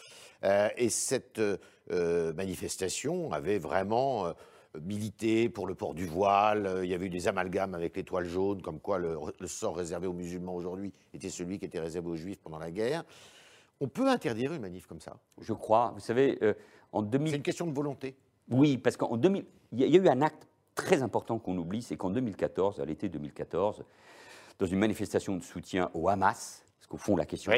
et 0.77 0.89
cette 0.89 1.41
manifestation 1.89 3.31
avait 3.31 3.57
vraiment 3.57 4.31
milité 4.79 5.50
pour 5.50 5.65
le 5.65 5.74
port 5.74 5.95
du 5.95 6.05
voile. 6.05 6.81
Il 6.84 6.89
y 6.89 6.93
avait 6.93 7.07
eu 7.07 7.10
des 7.10 7.27
amalgames 7.27 7.74
avec 7.74 7.95
l'étoile 7.98 8.27
jaune, 8.27 8.62
comme 8.62 8.79
quoi 8.79 9.00
le, 9.00 9.17
sort 9.48 9.75
réservé 9.75 10.05
aux 10.05 10.13
musulmans 10.13 10.53
aujourd'hui 10.53 10.93
était 11.15 11.29
celui 11.29 11.57
qui 11.57 11.65
était 11.65 11.79
réservé 11.79 12.10
aux 12.10 12.15
juifs 12.15 12.39
pendant 12.43 12.60
la 12.60 12.69
guerre. 12.69 13.03
On 13.79 13.88
peut 13.88 14.07
interdire 14.07 14.53
une 14.53 14.62
manif 14.62 14.86
comme 14.86 15.01
ça? 15.01 15.17
Je 15.41 15.53
crois. 15.53 15.93
Vous 15.95 16.01
savez, 16.01 16.38
en 16.91 17.01
2000. 17.01 17.31
C'est 17.31 17.38
une 17.38 17.43
question 17.43 17.65
de 17.65 17.74
volonté. 17.74 18.15
Oui, 18.51 18.77
parce 18.77 18.98
qu'en 18.98 19.17
2000, 19.17 19.45
il 19.72 19.79
y 19.79 19.98
a 19.98 20.00
eu 20.00 20.07
un 20.07 20.22
acte 20.22 20.48
très 20.75 21.01
important 21.01 21.39
qu'on 21.39 21.58
oublie, 21.58 21.82
c'est 21.82 21.98
qu'en 21.98 22.10
2014, 22.10 22.79
à 22.79 22.86
l'été 22.86 23.10
2014, 23.10 23.84
dans 24.60 24.65
une 24.65 24.79
manifestation 24.79 25.36
de 25.36 25.41
soutien 25.44 25.89
au 25.94 26.10
Hamas, 26.10 26.63
parce 26.77 26.88
qu'au 26.88 26.98
fond, 26.98 27.15
la 27.15 27.25
question, 27.25 27.51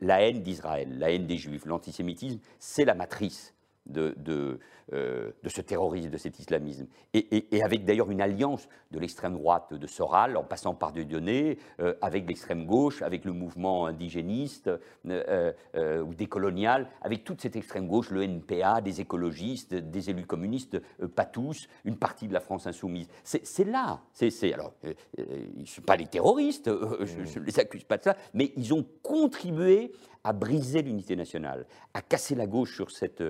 la 0.00 0.22
haine 0.22 0.42
d'Israël, 0.42 0.98
la 0.98 1.10
haine 1.10 1.26
des 1.26 1.36
Juifs, 1.36 1.66
l'antisémitisme, 1.66 2.40
c'est 2.58 2.84
la 2.84 2.94
matrice 2.94 3.54
de, 3.86 4.14
de, 4.16 4.58
euh, 4.92 5.30
de 5.42 5.48
ce 5.48 5.60
terrorisme, 5.60 6.10
de 6.10 6.16
cet 6.16 6.38
islamisme. 6.38 6.86
Et, 7.14 7.62
avec 7.62 7.84
d'ailleurs 7.84 8.10
une 8.10 8.20
alliance 8.20 8.68
de 8.90 8.98
l'extrême 8.98 9.34
droite 9.34 9.72
de 9.72 9.86
Soral, 9.86 10.36
en 10.36 10.44
passant 10.44 10.74
par 10.74 10.92
Dieudonné, 10.92 11.58
euh, 11.80 11.94
avec 12.00 12.28
l'extrême 12.28 12.66
gauche, 12.66 13.02
avec 13.02 13.24
le 13.24 13.32
mouvement 13.32 13.86
indigéniste 13.86 14.70
euh, 15.06 16.02
ou 16.02 16.14
décolonial, 16.14 16.88
avec 17.00 17.24
toute 17.24 17.40
cette 17.40 17.56
extrême 17.56 17.88
gauche, 17.88 18.10
le 18.10 18.22
NPA, 18.22 18.80
des 18.80 19.00
écologistes, 19.00 19.74
des 19.74 20.10
élus 20.10 20.26
communistes, 20.26 20.80
pas 21.14 21.24
tous, 21.24 21.68
une 21.84 21.96
partie 21.96 22.28
de 22.28 22.32
la 22.32 22.40
France 22.40 22.66
insoumise. 22.66 23.08
C'est 23.24 23.64
là. 23.64 24.00
c'est 24.12 24.52
alors, 24.52 24.72
ils 25.16 25.60
ne 25.60 25.66
sont 25.66 25.82
pas 25.82 25.96
les 25.96 26.06
terroristes, 26.06 26.70
je 27.04 27.38
ne 27.40 27.44
les 27.44 27.58
accuse 27.58 27.84
pas 27.84 27.98
de 27.98 28.02
ça, 28.02 28.16
mais 28.34 28.52
ils 28.56 28.74
ont 28.74 28.84
contribué 29.02 29.92
à 30.24 30.32
briser 30.32 30.82
l'unité 30.82 31.14
nationale, 31.16 31.66
à 31.94 32.02
casser 32.02 32.34
la 32.34 32.46
gauche 32.46 32.74
sur 32.74 32.90
cette 32.90 33.22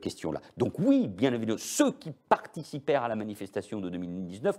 question-là. 0.00 0.40
Donc 0.56 0.78
oui, 0.78 0.92
oui, 0.92 1.08
bien 1.08 1.32
évidemment, 1.32 1.58
ceux 1.58 1.92
qui 1.92 2.12
participèrent 2.28 3.04
à 3.04 3.08
la 3.08 3.16
manifestation 3.16 3.80
de 3.80 3.88
2019 3.88 4.58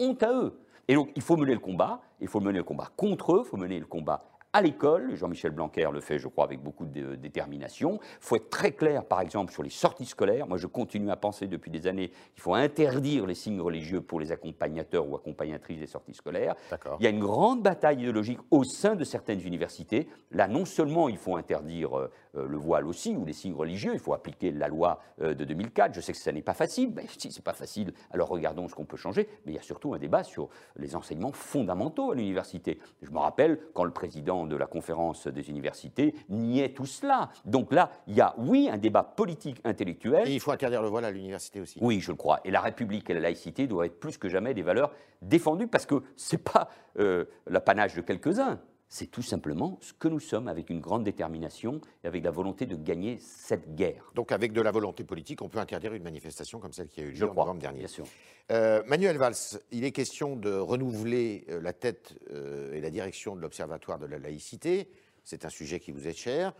ont 0.00 0.16
à 0.22 0.32
eux. 0.32 0.58
Et 0.88 0.94
donc, 0.94 1.10
il 1.14 1.22
faut 1.22 1.36
mener 1.36 1.54
le 1.54 1.60
combat, 1.60 2.00
il 2.20 2.28
faut 2.28 2.40
mener 2.40 2.58
le 2.58 2.64
combat 2.64 2.90
contre 2.96 3.36
eux, 3.36 3.42
il 3.44 3.48
faut 3.48 3.56
mener 3.56 3.78
le 3.78 3.86
combat 3.86 4.24
à 4.54 4.62
l'école. 4.62 5.16
Jean-Michel 5.16 5.50
Blanquer 5.50 5.88
le 5.92 6.00
fait, 6.00 6.18
je 6.18 6.28
crois, 6.28 6.44
avec 6.44 6.62
beaucoup 6.62 6.86
de 6.86 7.16
détermination. 7.16 7.98
Il 8.00 8.24
faut 8.24 8.36
être 8.36 8.48
très 8.48 8.72
clair, 8.72 9.04
par 9.04 9.20
exemple, 9.20 9.52
sur 9.52 9.62
les 9.62 9.68
sorties 9.68 10.06
scolaires. 10.06 10.46
Moi, 10.46 10.56
je 10.56 10.68
continue 10.68 11.10
à 11.10 11.16
penser 11.16 11.48
depuis 11.48 11.70
des 11.70 11.86
années 11.86 12.08
qu'il 12.08 12.40
faut 12.40 12.54
interdire 12.54 13.26
les 13.26 13.34
signes 13.34 13.60
religieux 13.60 14.00
pour 14.00 14.20
les 14.20 14.32
accompagnateurs 14.32 15.08
ou 15.08 15.16
accompagnatrices 15.16 15.80
des 15.80 15.86
sorties 15.88 16.14
scolaires. 16.14 16.54
Il 17.00 17.04
y 17.04 17.06
a 17.06 17.10
une 17.10 17.20
grande 17.20 17.62
bataille 17.62 17.98
idéologique 17.98 18.38
au 18.50 18.62
sein 18.62 18.94
de 18.94 19.04
certaines 19.04 19.40
universités. 19.40 20.08
Là, 20.30 20.46
non 20.46 20.64
seulement 20.64 21.08
il 21.08 21.18
faut 21.18 21.36
interdire 21.36 21.98
euh, 21.98 22.04
euh, 22.04 22.08
le 22.34 22.56
voile 22.56 22.86
aussi, 22.86 23.16
ou 23.16 23.24
les 23.24 23.32
signes 23.32 23.54
religieux, 23.54 23.92
il 23.94 24.00
faut 24.00 24.14
appliquer 24.14 24.50
la 24.50 24.68
loi 24.68 25.00
euh, 25.20 25.34
de 25.34 25.44
2004. 25.44 25.94
Je 25.94 26.00
sais 26.00 26.12
que 26.12 26.18
ça 26.18 26.32
n'est 26.32 26.42
pas 26.42 26.54
facile, 26.54 26.92
mais 26.94 27.06
si 27.18 27.30
c'est 27.30 27.44
pas 27.44 27.52
facile, 27.52 27.92
alors 28.10 28.28
regardons 28.28 28.68
ce 28.68 28.74
qu'on 28.74 28.84
peut 28.84 28.96
changer. 28.96 29.28
Mais 29.44 29.52
il 29.52 29.54
y 29.54 29.58
a 29.58 29.62
surtout 29.62 29.94
un 29.94 29.98
débat 29.98 30.24
sur 30.24 30.48
les 30.76 30.96
enseignements 30.96 31.32
fondamentaux 31.32 32.12
à 32.12 32.14
l'université. 32.14 32.78
Je 33.02 33.10
me 33.10 33.18
rappelle 33.18 33.58
quand 33.72 33.84
le 33.84 33.90
président 33.90 34.46
de 34.46 34.56
la 34.56 34.66
conférence 34.66 35.26
des 35.26 35.50
universités 35.50 36.14
niait 36.28 36.70
tout 36.70 36.86
cela. 36.86 37.30
Donc 37.44 37.72
là, 37.72 37.90
il 38.06 38.14
y 38.14 38.20
a, 38.20 38.34
oui, 38.38 38.68
un 38.70 38.78
débat 38.78 39.02
politique, 39.02 39.60
intellectuel. 39.64 40.28
Et 40.28 40.34
il 40.34 40.40
faut 40.40 40.52
interdire 40.52 40.82
le 40.82 40.88
voile 40.88 41.04
à 41.04 41.10
l'université 41.10 41.60
aussi. 41.60 41.78
Oui, 41.80 42.00
je 42.00 42.10
le 42.10 42.16
crois. 42.16 42.40
Et 42.44 42.50
la 42.50 42.60
République 42.60 43.08
et 43.10 43.14
la 43.14 43.20
laïcité 43.20 43.66
doivent 43.66 43.86
être 43.86 44.00
plus 44.00 44.18
que 44.18 44.28
jamais 44.28 44.54
des 44.54 44.62
valeurs 44.62 44.92
défendues 45.22 45.68
parce 45.68 45.86
que 45.86 46.02
ce 46.16 46.36
n'est 46.36 46.42
pas 46.42 46.68
euh, 46.98 47.24
l'apanage 47.46 47.94
de 47.94 48.00
quelques-uns 48.00 48.60
c'est 48.88 49.06
tout 49.06 49.22
simplement 49.22 49.78
ce 49.80 49.92
que 49.92 50.08
nous 50.08 50.20
sommes 50.20 50.48
avec 50.48 50.70
une 50.70 50.80
grande 50.80 51.04
détermination 51.04 51.80
et 52.02 52.06
avec 52.06 52.22
la 52.22 52.30
volonté 52.30 52.66
de 52.66 52.76
gagner 52.76 53.18
cette 53.18 53.74
guerre. 53.74 54.12
Donc 54.14 54.30
avec 54.30 54.52
de 54.52 54.60
la 54.60 54.70
volonté 54.70 55.04
politique, 55.04 55.42
on 55.42 55.48
peut 55.48 55.58
interdire 55.58 55.94
une 55.94 56.02
manifestation 56.02 56.60
comme 56.60 56.72
celle 56.72 56.88
qui 56.88 57.00
a 57.00 57.04
eu 57.04 57.10
lieu 57.10 57.24
en 57.24 57.34
novembre 57.34 57.60
dernier. 57.60 57.80
Bien 57.80 57.88
sûr. 57.88 58.06
Euh, 58.52 58.82
Manuel 58.86 59.16
Valls, 59.16 59.34
il 59.72 59.84
est 59.84 59.92
question 59.92 60.36
de 60.36 60.52
renouveler 60.52 61.44
euh, 61.48 61.60
la 61.60 61.72
tête 61.72 62.14
euh, 62.30 62.74
et 62.74 62.80
la 62.80 62.90
direction 62.90 63.34
de 63.34 63.40
l'Observatoire 63.40 63.98
de 63.98 64.06
la 64.06 64.18
laïcité. 64.18 64.88
C'est 65.24 65.44
un 65.44 65.50
sujet 65.50 65.80
qui 65.80 65.90
vous 65.90 66.06
est 66.06 66.16
cher. 66.16 66.54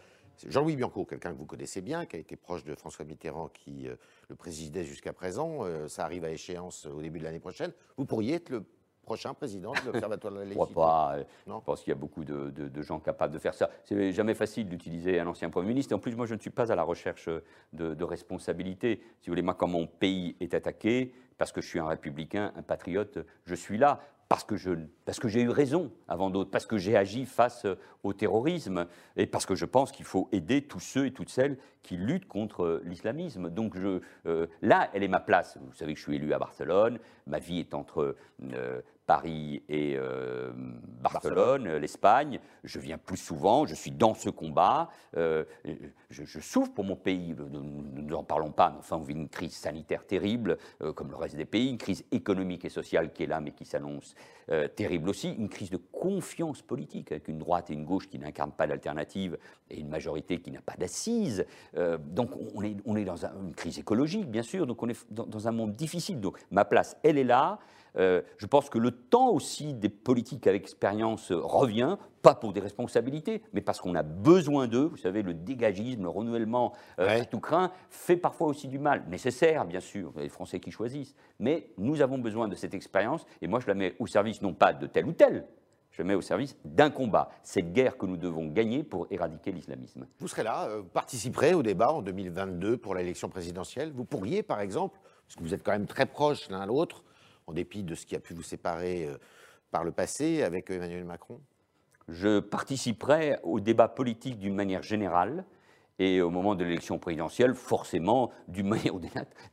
Jean-Louis 0.49 0.75
Bianco, 0.75 1.05
quelqu'un 1.05 1.33
que 1.33 1.39
vous 1.39 1.47
connaissez 1.47 1.83
bien, 1.83 2.07
qui 2.07 2.17
a 2.17 2.19
été 2.19 2.35
proche 2.35 2.65
de 2.65 2.75
François 2.75 3.05
Mitterrand, 3.05 3.49
qui 3.49 3.87
le 4.29 4.35
présidait 4.35 4.85
jusqu'à 4.85 5.13
présent. 5.13 5.61
ça 5.87 6.05
arrive 6.05 6.25
à 6.25 6.31
échéance 6.31 6.87
au 6.87 7.01
début 7.01 7.21
de 7.21 7.25
l'année 7.25 7.39
prochaine. 7.39 7.73
Vous 7.97 8.05
pourriez 8.05 8.35
être 8.35 8.49
le 8.49 8.65
prochain 9.05 9.35
président 9.35 9.73
de 9.73 9.93
l'Observatoire 9.93 10.33
de 10.33 10.39
la 10.39 10.45
laïcité 10.45 10.65
Je 10.67 10.73
crois 10.73 11.17
pas. 11.17 11.19
Je 11.47 11.53
pense 11.65 11.81
qu'il 11.83 11.91
y 11.91 11.93
a 11.93 11.99
beaucoup 11.99 12.25
de, 12.25 12.83
gens 12.83 12.99
capables 12.99 13.33
de 13.33 13.39
faire 13.39 13.55
ça. 13.55 13.71
C'est 13.85 14.13
jamais 14.13 14.35
facile 14.35 14.69
d'utiliser 14.69 15.21
un 15.21 15.27
ancien 15.27 15.51
Premier 15.51 15.69
ministre. 15.69 15.95
En 15.95 15.99
plus, 15.99 16.17
moi, 16.17 16.27
je 16.27 16.35
ne 16.35 16.41
suis 16.41 16.51
pas 16.51 16.73
à 16.73 16.75
la 16.75 16.83
recherche 16.83 17.29
de, 17.73 17.95
de 17.95 18.05
responsabilité. 18.05 19.01
Si 19.21 19.29
vous 19.29 19.33
voulez, 19.33 19.43
moi, 19.43 19.55
quand 19.55 19.69
mon 19.69 19.87
pays 19.87 20.37
est 20.41 20.55
attaqué, 20.55 21.15
parce 21.39 21.53
que 21.53 21.61
je 21.61 21.69
suis 21.69 21.79
un 21.79 21.87
républicain, 21.87 22.53
un 22.57 22.63
patriote, 22.63 23.19
je 23.45 23.55
suis 23.55 23.79
là 23.79 24.01
parce 24.29 24.45
que, 24.45 24.57
je, 24.57 24.71
parce 25.05 25.19
que 25.19 25.29
j'ai 25.29 25.43
eu 25.43 25.51
raison 25.51 25.91
avant 26.09 26.31
d'autres, 26.31 26.51
parce 26.51 26.67
que 26.67 26.79
j'ai 26.79 26.97
agi 26.97 27.27
face 27.27 27.67
au 28.03 28.13
terrorisme 28.13 28.87
et 29.17 29.27
parce 29.27 29.47
que 29.47 29.55
je 29.55 29.65
pense 29.65 29.93
qu'il 29.93 30.05
faut 30.05 30.29
aider 30.33 30.63
tous 30.63 30.81
ceux 30.81 31.07
et 31.07 31.13
toutes 31.13 31.29
celles 31.29 31.59
qui 31.83 31.97
luttent 31.97 32.29
contre 32.29 32.81
l'islamisme. 32.85 33.51
Donc 33.51 33.77
je, 33.77 34.01
euh, 34.27 34.47
là, 34.63 34.89
elle 34.95 35.03
est 35.03 35.09
ma 35.09 35.21
place. 35.21 35.59
Vous 35.61 35.75
savez 35.75 35.93
que 35.93 35.99
je 35.99 36.05
suis 36.05 36.17
élu 36.17 36.33
à 36.33 36.39
Barcelone, 36.39 36.99
ma 37.27 37.39
vie 37.39 37.61
est 37.61 37.75
entre 37.75 38.17
euh, 38.43 38.81
Paris 39.07 39.63
et 39.69 39.97
euh, 39.97 40.53
Barcelone, 41.03 41.77
l'Espagne. 41.77 42.41
Je 42.63 42.79
viens 42.79 42.99
plus 42.99 43.17
souvent, 43.17 43.67
je 43.67 43.75
suis 43.75 43.91
dans 43.91 44.15
ce 44.15 44.31
combat. 44.31 44.89
Euh, 45.17 45.45
je, 46.11 46.41
souffre 46.41 46.73
pour 46.73 46.85
mon 46.85 46.97
pays, 46.97 47.35
nous 47.51 48.03
n'en 48.03 48.25
parlons 48.25 48.51
pas, 48.51 48.71
mais 48.71 48.79
enfin, 48.79 48.97
on 48.97 49.03
vit 49.03 49.15
une 49.15 49.29
crise 49.29 49.55
sanitaire 49.55 50.07
terrible, 50.07 50.59
euh, 50.83 50.93
comme 50.93 51.11
le 51.11 51.17
reste 51.17 51.37
des 51.37 51.45
pays, 51.45 51.69
une 51.69 51.79
crise 51.79 52.05
économique 52.13 52.65
et 52.65 52.71
sociale 52.71 53.13
qui 53.13 53.25
est 53.25 53.27
là, 53.27 53.41
mais 53.41 53.53
qui 53.53 53.65
s'annonce 53.65 54.15
terrible 54.77 54.94
aussi, 55.07 55.31
une 55.31 55.49
crise 55.49 55.71
de 55.71 55.77
confiance 55.77 56.63
politique, 56.63 57.13
avec 57.13 57.29
une 57.29 57.39
droite 57.39 57.71
et 57.71 57.75
une 57.75 57.85
gauche 57.85 58.09
qui 58.09 58.19
n'incarnent 58.19 58.53
pas 58.53 58.67
d'alternative 58.67 59.39
et 59.71 59.81
une 59.81 59.89
majorité 59.89 60.39
qui 60.39 60.51
n'a 60.51 60.61
pas 60.61 60.75
d'assises. 60.79 61.45
donc, 61.99 62.31
on 62.55 62.63
est, 62.63 62.77
on 62.85 62.97
est 62.97 63.05
dans 63.05 63.25
une 63.25 63.55
crise 63.55 63.79
écologique, 63.79 64.31
bien 64.31 64.43
sûr, 64.43 64.67
donc 64.67 64.83
on 64.83 64.89
est 64.89 65.13
dans 65.13 65.49
un 65.49 65.53
monde 65.53 65.73
difficile. 65.73 66.21
Donc, 66.21 66.39
ma 66.51 66.65
place, 66.65 66.97
elle 67.03 67.19
est 67.19 67.25
là. 67.25 67.59
Euh, 67.97 68.23
je 68.39 68.47
pense 68.47 68.69
que 68.69 68.79
le 68.79 68.91
temps 68.91 69.31
aussi 69.31 69.75
des 69.75 69.89
politiques 69.89 70.47
avec 70.47 70.65
expérience 70.65 71.31
revient, 71.31 71.97
pas 72.23 72.35
pour 72.35 72.53
des 72.53 72.61
responsabilités, 72.61 73.43
mais 73.53 73.61
parce 73.61 73.81
qu'on 73.81 73.95
a 73.95 74.03
besoin 74.03 74.67
d'eux. 74.67 74.87
Vous 74.87 74.97
savez, 74.97 75.23
le 75.23 75.35
dégagisme, 75.35 76.03
le 76.03 76.09
renouvellement 76.09 76.73
euh, 76.99 77.23
tout 77.31 77.41
craint 77.41 77.71
fait 77.91 78.17
parfois 78.17 78.49
aussi 78.49 78.67
du 78.67 78.79
mal. 78.79 79.05
Nécessaire, 79.09 79.67
bien 79.67 79.81
sûr, 79.81 80.13
les 80.17 80.31
Français 80.31 80.59
qui 80.59 80.71
choisissent. 80.71 81.15
Mais 81.39 81.69
nous 81.77 82.01
avons 82.01 82.19
besoin 82.19 82.49
de 82.49 82.55
cette 82.55 82.75
expérience, 82.75 83.27
et 83.43 83.47
moi 83.47 83.61
je 83.61 83.67
la 83.67 83.75
mets 83.75 83.95
au 83.99 84.07
service 84.07 84.41
non 84.41 84.55
pas 84.55 84.73
de 84.73 84.87
tel 84.87 85.07
ou 85.07 85.13
tel, 85.13 85.47
je 85.91 86.03
mets 86.03 86.15
au 86.15 86.23
service 86.23 86.57
d'un 86.65 86.91
combat, 86.91 87.29
cette 87.43 87.73
guerre 87.73 87.97
que 87.97 88.07
nous 88.07 88.17
devons 88.17 88.47
gagner 88.47 88.83
pour 88.83 89.07
éradiquer 89.11 89.53
l'islamisme. 89.53 90.07
Vous 90.19 90.29
serez 90.29 90.43
là, 90.43 90.67
euh, 90.69 90.81
vous 90.81 90.89
participerez 90.89 91.55
au 91.55 91.63
débat 91.63 91.93
en 91.93 92.03
2022 92.03 92.79
pour 92.79 92.95
l'élection 92.95 93.29
présidentielle. 93.29 93.93
Vous 93.93 94.05
pourriez, 94.05 94.43
par 94.43 94.61
exemple, 94.61 94.99
parce 95.27 95.37
que 95.37 95.43
vous 95.43 95.55
êtes 95.55 95.63
quand 95.63 95.73
même 95.73 95.87
très 95.87 96.07
proches 96.07 96.49
l'un 96.49 96.61
à 96.61 96.67
l'autre, 96.67 97.05
en 97.47 97.53
dépit 97.53 97.83
de 97.83 97.95
ce 97.95 98.07
qui 98.07 98.17
a 98.17 98.21
pu 98.21 98.35
vous 98.35 98.43
séparer 98.43 99.07
euh, 99.07 99.19
par 99.71 99.85
le 99.85 99.93
passé 99.93 100.43
avec 100.43 100.71
Emmanuel 100.71 101.05
Macron? 101.05 101.41
Je 102.09 102.41
participerai 102.41 103.39
au 103.43 103.61
débat 103.61 103.89
politique 103.89 104.39
d'une 104.39 104.55
manière 104.55 104.83
générale 104.83 105.45
Et 106.01 106.21
au 106.21 106.31
moment 106.31 106.57
de 106.57 106.65
l'élection 106.65 106.99
présidentielle, 106.99 107.55
forcément, 107.55 108.33
du 108.49 108.65
au 108.93 109.01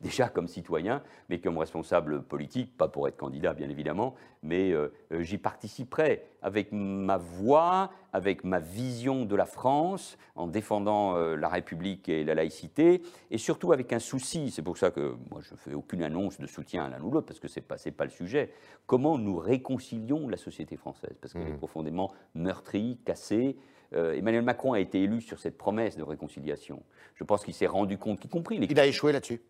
déjà 0.00 0.28
comme 0.28 0.48
citoyen, 0.48 1.02
mais 1.28 1.38
comme 1.38 1.56
responsable 1.56 2.22
politique, 2.22 2.76
pas 2.76 2.88
pour 2.88 3.06
être 3.06 3.16
candidat 3.16 3.54
bien 3.54 3.68
évidemment, 3.68 4.14
mais 4.42 4.72
euh, 4.72 4.92
euh, 5.12 5.22
j'y 5.22 5.38
participerai 5.38 6.22
avec 6.42 6.72
ma 6.72 7.16
voix, 7.16 7.92
avec 8.12 8.42
ma 8.42 8.58
vision 8.58 9.24
de 9.24 9.36
la 9.36 9.46
France, 9.46 10.18
en 10.34 10.48
défendant 10.48 11.16
euh, 11.16 11.36
la 11.36 11.48
République 11.48 12.08
et 12.08 12.24
la 12.24 12.34
laïcité, 12.34 13.02
et 13.30 13.38
surtout 13.38 13.72
avec 13.72 13.92
un 13.92 14.00
souci, 14.00 14.50
c'est 14.50 14.62
pour 14.62 14.76
ça 14.76 14.90
que 14.90 15.14
moi 15.30 15.40
je 15.42 15.52
ne 15.52 15.58
fais 15.58 15.74
aucune 15.74 16.02
annonce 16.02 16.40
de 16.40 16.46
soutien 16.48 16.86
à 16.86 16.88
l'un 16.88 17.00
ou 17.00 17.10
l'autre, 17.12 17.26
parce 17.26 17.38
que 17.38 17.46
ce 17.46 17.60
n'est 17.60 17.66
pas, 17.66 17.76
pas 17.96 18.04
le 18.04 18.10
sujet, 18.10 18.50
comment 18.86 19.16
nous 19.16 19.36
réconcilions 19.36 20.28
la 20.28 20.36
société 20.36 20.76
française, 20.76 21.16
parce 21.20 21.34
qu'elle 21.34 21.46
est 21.46 21.52
mmh. 21.52 21.58
profondément 21.58 22.12
meurtrie, 22.34 22.98
cassée, 23.04 23.56
euh, 23.94 24.14
Emmanuel 24.14 24.42
Macron 24.42 24.72
a 24.72 24.80
été 24.80 25.02
élu 25.02 25.20
sur 25.20 25.38
cette 25.38 25.58
promesse 25.58 25.96
de 25.96 26.02
réconciliation. 26.02 26.82
Je 27.14 27.24
pense 27.24 27.44
qu'il 27.44 27.54
s'est 27.54 27.66
rendu 27.66 27.98
compte, 27.98 28.24
y 28.24 28.28
compris 28.28 28.58
Il 28.60 28.80
a 28.80 28.86
échoué 28.86 29.12
là-dessus 29.12 29.40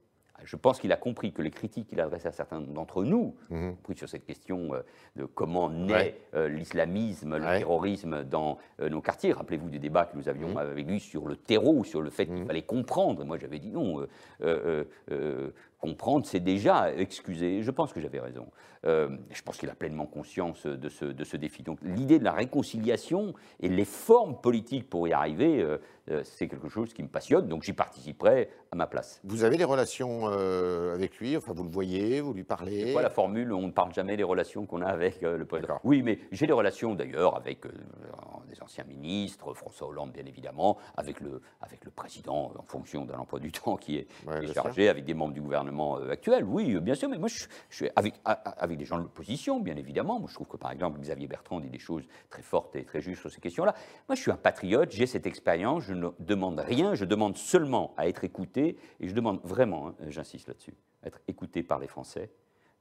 je 0.44 0.56
pense 0.56 0.80
qu'il 0.80 0.90
a 0.90 0.96
compris 0.96 1.32
que 1.32 1.40
les 1.40 1.52
critiques 1.52 1.86
qu'il 1.86 2.00
adressait 2.00 2.26
à 2.26 2.32
certains 2.32 2.60
d'entre 2.60 3.04
nous, 3.04 3.36
mmh. 3.50 3.70
sur 3.94 4.08
cette 4.08 4.26
question 4.26 4.74
euh, 4.74 4.80
de 5.14 5.24
comment 5.24 5.70
naît 5.70 6.16
euh, 6.34 6.48
l'islamisme, 6.48 7.36
le 7.36 7.58
terrorisme 7.58 8.24
dans 8.24 8.58
nos 8.80 9.00
quartiers. 9.00 9.32
Rappelez-vous 9.32 9.70
du 9.70 9.78
débat 9.78 10.06
que 10.06 10.16
nous 10.16 10.28
avions 10.28 10.48
mhm. 10.48 10.56
avec 10.56 10.84
lui 10.84 10.98
sur 10.98 11.28
le 11.28 11.36
terreau, 11.36 11.84
sur 11.84 12.02
le 12.02 12.10
fait 12.10 12.26
qu'il 12.26 12.34
mhm. 12.34 12.46
fallait 12.46 12.62
comprendre. 12.62 13.24
Moi, 13.24 13.38
j'avais 13.38 13.60
dit 13.60 13.70
non 13.70 14.04
comprendre, 15.82 16.24
c'est 16.24 16.40
déjà 16.40 16.94
excuser. 16.94 17.62
Je 17.62 17.70
pense 17.72 17.92
que 17.92 18.00
j'avais 18.00 18.20
raison. 18.20 18.46
Euh, 18.84 19.10
je 19.30 19.42
pense 19.42 19.58
qu'il 19.58 19.68
a 19.68 19.74
pleinement 19.74 20.06
conscience 20.06 20.66
de 20.66 20.88
ce, 20.88 21.04
de 21.04 21.24
ce 21.24 21.36
défi. 21.36 21.62
Donc 21.62 21.78
l'idée 21.82 22.18
de 22.18 22.24
la 22.24 22.32
réconciliation 22.32 23.34
et 23.60 23.68
les 23.68 23.84
formes 23.84 24.40
politiques 24.40 24.88
pour 24.88 25.06
y 25.06 25.12
arriver, 25.12 25.60
euh, 25.60 25.78
euh, 26.10 26.22
c'est 26.24 26.48
quelque 26.48 26.68
chose 26.68 26.94
qui 26.94 27.02
me 27.02 27.08
passionne. 27.08 27.48
Donc 27.48 27.64
j'y 27.64 27.72
participerai 27.72 28.48
à 28.70 28.76
ma 28.76 28.86
place. 28.86 29.20
Vous 29.24 29.44
avez 29.44 29.56
des 29.56 29.64
relations 29.64 30.26
avec 30.26 31.18
lui? 31.18 31.36
Enfin, 31.36 31.52
vous 31.52 31.64
le 31.64 31.70
voyez, 31.70 32.20
vous 32.20 32.32
lui 32.32 32.44
parlez? 32.44 32.86
C'est 32.86 32.92
quoi 32.92 33.02
la 33.02 33.10
formule? 33.10 33.52
On 33.52 33.66
ne 33.66 33.72
parle 33.72 33.92
jamais 33.92 34.16
des 34.16 34.22
relations 34.22 34.66
qu'on 34.66 34.82
a 34.82 34.86
avec 34.86 35.20
le 35.22 35.44
président. 35.44 35.80
Oui, 35.84 36.02
mais 36.02 36.18
j'ai 36.30 36.46
des 36.46 36.52
relations 36.52 36.94
d'ailleurs 36.94 37.36
avec 37.36 37.60
des 38.52 38.62
anciens 38.62 38.84
ministres, 38.84 39.54
François 39.54 39.88
Hollande 39.88 40.12
bien 40.12 40.26
évidemment, 40.26 40.78
avec 40.96 41.20
le, 41.20 41.40
avec 41.60 41.84
le 41.84 41.90
président 41.90 42.52
en 42.56 42.62
fonction 42.62 43.04
de 43.04 43.12
l'emploi 43.12 43.40
du 43.40 43.52
temps 43.52 43.76
qui 43.76 43.96
est, 43.96 44.06
chargé, 44.52 44.88
avec 44.88 45.04
des 45.04 45.14
membres 45.14 45.34
du 45.34 45.40
gouvernement 45.40 45.98
euh, 45.98 46.10
actuel, 46.10 46.44
oui, 46.44 46.78
bien 46.80 46.94
sûr, 46.94 47.08
mais 47.08 47.18
moi 47.18 47.28
je, 47.28 47.44
suis 47.70 47.88
avec, 47.96 48.14
avec 48.24 48.78
des 48.78 48.84
gens 48.84 48.98
de 48.98 49.02
l'opposition, 49.02 49.60
bien 49.60 49.76
évidemment. 49.76 50.18
Moi 50.18 50.28
je 50.28 50.34
trouve 50.34 50.48
que 50.48 50.56
par 50.56 50.70
exemple 50.70 51.00
Xavier 51.00 51.26
Bertrand 51.26 51.60
dit 51.60 51.70
des 51.70 51.78
choses 51.78 52.04
très 52.30 52.42
fortes 52.42 52.76
et 52.76 52.84
très 52.84 53.00
justes 53.00 53.20
sur 53.20 53.30
ces 53.30 53.40
questions-là. 53.40 53.74
Moi 54.08 54.16
je 54.16 54.20
suis 54.20 54.30
un 54.30 54.36
patriote, 54.36 54.90
j'ai 54.90 55.06
cette 55.06 55.26
expérience, 55.26 55.84
je 55.84 55.94
ne 55.94 56.08
demande 56.18 56.58
rien, 56.60 56.94
je 56.94 57.04
demande 57.04 57.36
seulement 57.36 57.94
à 57.96 58.08
être 58.08 58.24
écouté, 58.24 58.76
et 59.00 59.08
je 59.08 59.14
demande 59.14 59.40
vraiment, 59.44 59.88
hein, 59.88 59.94
j'insiste 60.08 60.48
là-dessus, 60.48 60.74
être 61.04 61.20
écouté 61.28 61.62
par 61.62 61.78
les 61.78 61.88
Français 61.88 62.30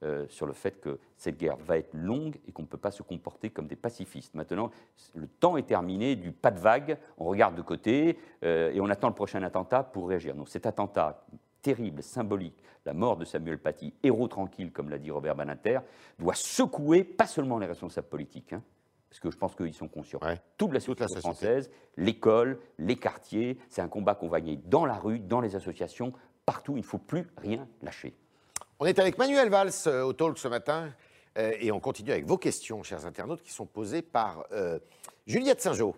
euh, 0.04 0.26
sur 0.30 0.48
le 0.48 0.54
fait 0.54 0.82
que 0.82 1.00
cette 1.16 1.38
guerre 1.38 1.58
va 1.58 1.78
être 1.78 1.94
longue 1.94 2.40
et 2.48 2.52
qu'on 2.52 2.64
ne 2.64 2.68
peut 2.68 2.78
pas 2.78 2.90
se 2.90 3.04
comporter 3.04 3.52
comme 3.52 3.68
des 3.68 3.76
pacifistes. 3.76 4.34
Maintenant, 4.34 4.72
le 5.14 5.28
temps 5.28 5.58
est 5.58 5.68
terminé 5.68 6.16
du 6.16 6.32
pas 6.32 6.50
de 6.50 6.60
vague, 6.60 6.98
on 7.18 7.26
regarde 7.26 7.56
de 7.56 7.62
côté 7.62 8.18
euh, 8.44 8.72
et 8.72 8.82
on 8.82 8.90
attend 8.90 9.10
le 9.10 9.14
prochain 9.14 9.44
attentat 9.44 9.84
pour 9.84 10.10
réagir. 10.10 10.34
Donc 10.34 10.50
cet 10.50 10.66
attentat 10.66 11.24
terrible, 11.62 12.02
symbolique, 12.02 12.58
la 12.86 12.94
mort 12.94 13.18
de 13.18 13.26
Samuel 13.26 13.60
Paty, 13.60 13.94
héros 14.02 14.28
tranquille, 14.28 14.72
comme 14.72 14.90
l'a 14.90 14.98
dit 14.98 15.12
Robert 15.12 15.36
Banater, 15.36 15.80
doit 16.18 16.34
secouer 16.34 17.04
pas 17.04 17.28
seulement 17.28 17.60
les 17.60 17.68
responsables 17.68 18.08
politiques, 18.08 18.54
hein, 18.54 18.64
parce 19.10 19.20
que 19.20 19.30
je 19.30 19.38
pense 19.38 19.56
qu'ils 19.56 19.74
sont 19.74 19.88
conscients. 19.88 20.20
Toute 20.58 20.74
la 20.74 20.80
société 20.80 21.20
française, 21.20 21.70
l'école, 21.98 22.60
les 22.80 22.96
quartiers, 22.96 23.60
c'est 23.70 23.82
un 23.82 23.88
combat 23.88 24.16
qu'on 24.16 24.30
va 24.30 24.42
gagner 24.42 24.60
dans 24.66 24.86
la 24.86 24.96
rue, 24.96 25.20
dans 25.20 25.42
les 25.42 25.56
associations, 25.56 26.14
partout. 26.46 26.74
Il 26.74 26.82
ne 26.82 26.86
faut 26.86 26.98
plus 26.98 27.28
rien 27.38 27.68
lâcher. 27.82 28.16
On 28.84 28.86
est 28.86 28.98
avec 28.98 29.20
Manuel 29.20 29.50
Valls 29.50 29.70
euh, 29.86 30.02
au 30.02 30.12
talk 30.12 30.40
ce 30.40 30.48
matin 30.48 30.92
euh, 31.38 31.54
et 31.60 31.72
on 31.72 31.80
continue 31.80 32.10
avec 32.10 32.26
vos 32.26 32.40
questions, 32.40 32.82
chers 32.82 33.06
internautes, 33.06 33.44
qui 33.44 33.52
sont 33.52 33.68
posées 33.68 34.02
par 34.02 34.44
euh, 34.54 34.80
Juliette 35.28 35.62
Saint-Jean. 35.62 35.94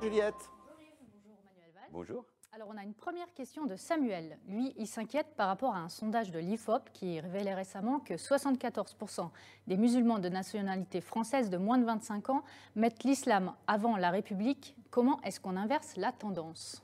Juliette. 0.00 0.34
Bonjour 1.10 1.40
Manuel 1.44 1.72
Valls. 1.74 1.88
Bonjour. 1.90 2.24
Alors 2.54 2.68
on 2.72 2.78
a 2.78 2.84
une 2.84 2.94
première 2.94 3.34
question 3.34 3.66
de 3.66 3.74
Samuel. 3.74 4.38
Lui, 4.46 4.74
il 4.78 4.86
s'inquiète 4.86 5.34
par 5.36 5.48
rapport 5.48 5.74
à 5.74 5.78
un 5.78 5.88
sondage 5.88 6.30
de 6.30 6.38
l'IFOP 6.38 6.88
qui 6.92 7.18
révélait 7.18 7.52
récemment 7.52 7.98
que 7.98 8.14
74% 8.14 9.28
des 9.66 9.76
musulmans 9.76 10.20
de 10.20 10.28
nationalité 10.28 11.00
française 11.00 11.50
de 11.50 11.56
moins 11.56 11.78
de 11.78 11.84
25 11.84 12.30
ans 12.30 12.44
mettent 12.76 13.02
l'islam 13.02 13.54
avant 13.66 13.96
la 13.96 14.10
République. 14.10 14.76
Comment 14.94 15.20
est-ce 15.22 15.40
qu'on 15.40 15.56
inverse 15.56 15.96
la 15.96 16.12
tendance? 16.12 16.80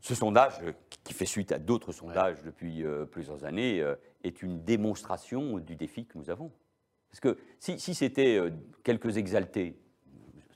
Ce 0.00 0.16
sondage, 0.16 0.60
qui 1.04 1.14
fait 1.14 1.26
suite 1.26 1.52
à 1.52 1.60
d'autres 1.60 1.92
sondages 1.92 2.42
depuis 2.42 2.84
euh, 2.84 3.04
plusieurs 3.04 3.44
années, 3.44 3.80
euh, 3.80 3.94
est 4.24 4.42
une 4.42 4.64
démonstration 4.64 5.60
du 5.60 5.76
défi 5.76 6.06
que 6.06 6.18
nous 6.18 6.28
avons. 6.28 6.50
Parce 7.08 7.20
que 7.20 7.38
si, 7.60 7.94
c'était 7.94 8.36
euh, 8.36 8.50
quelques 8.82 9.16
exaltés 9.16 9.78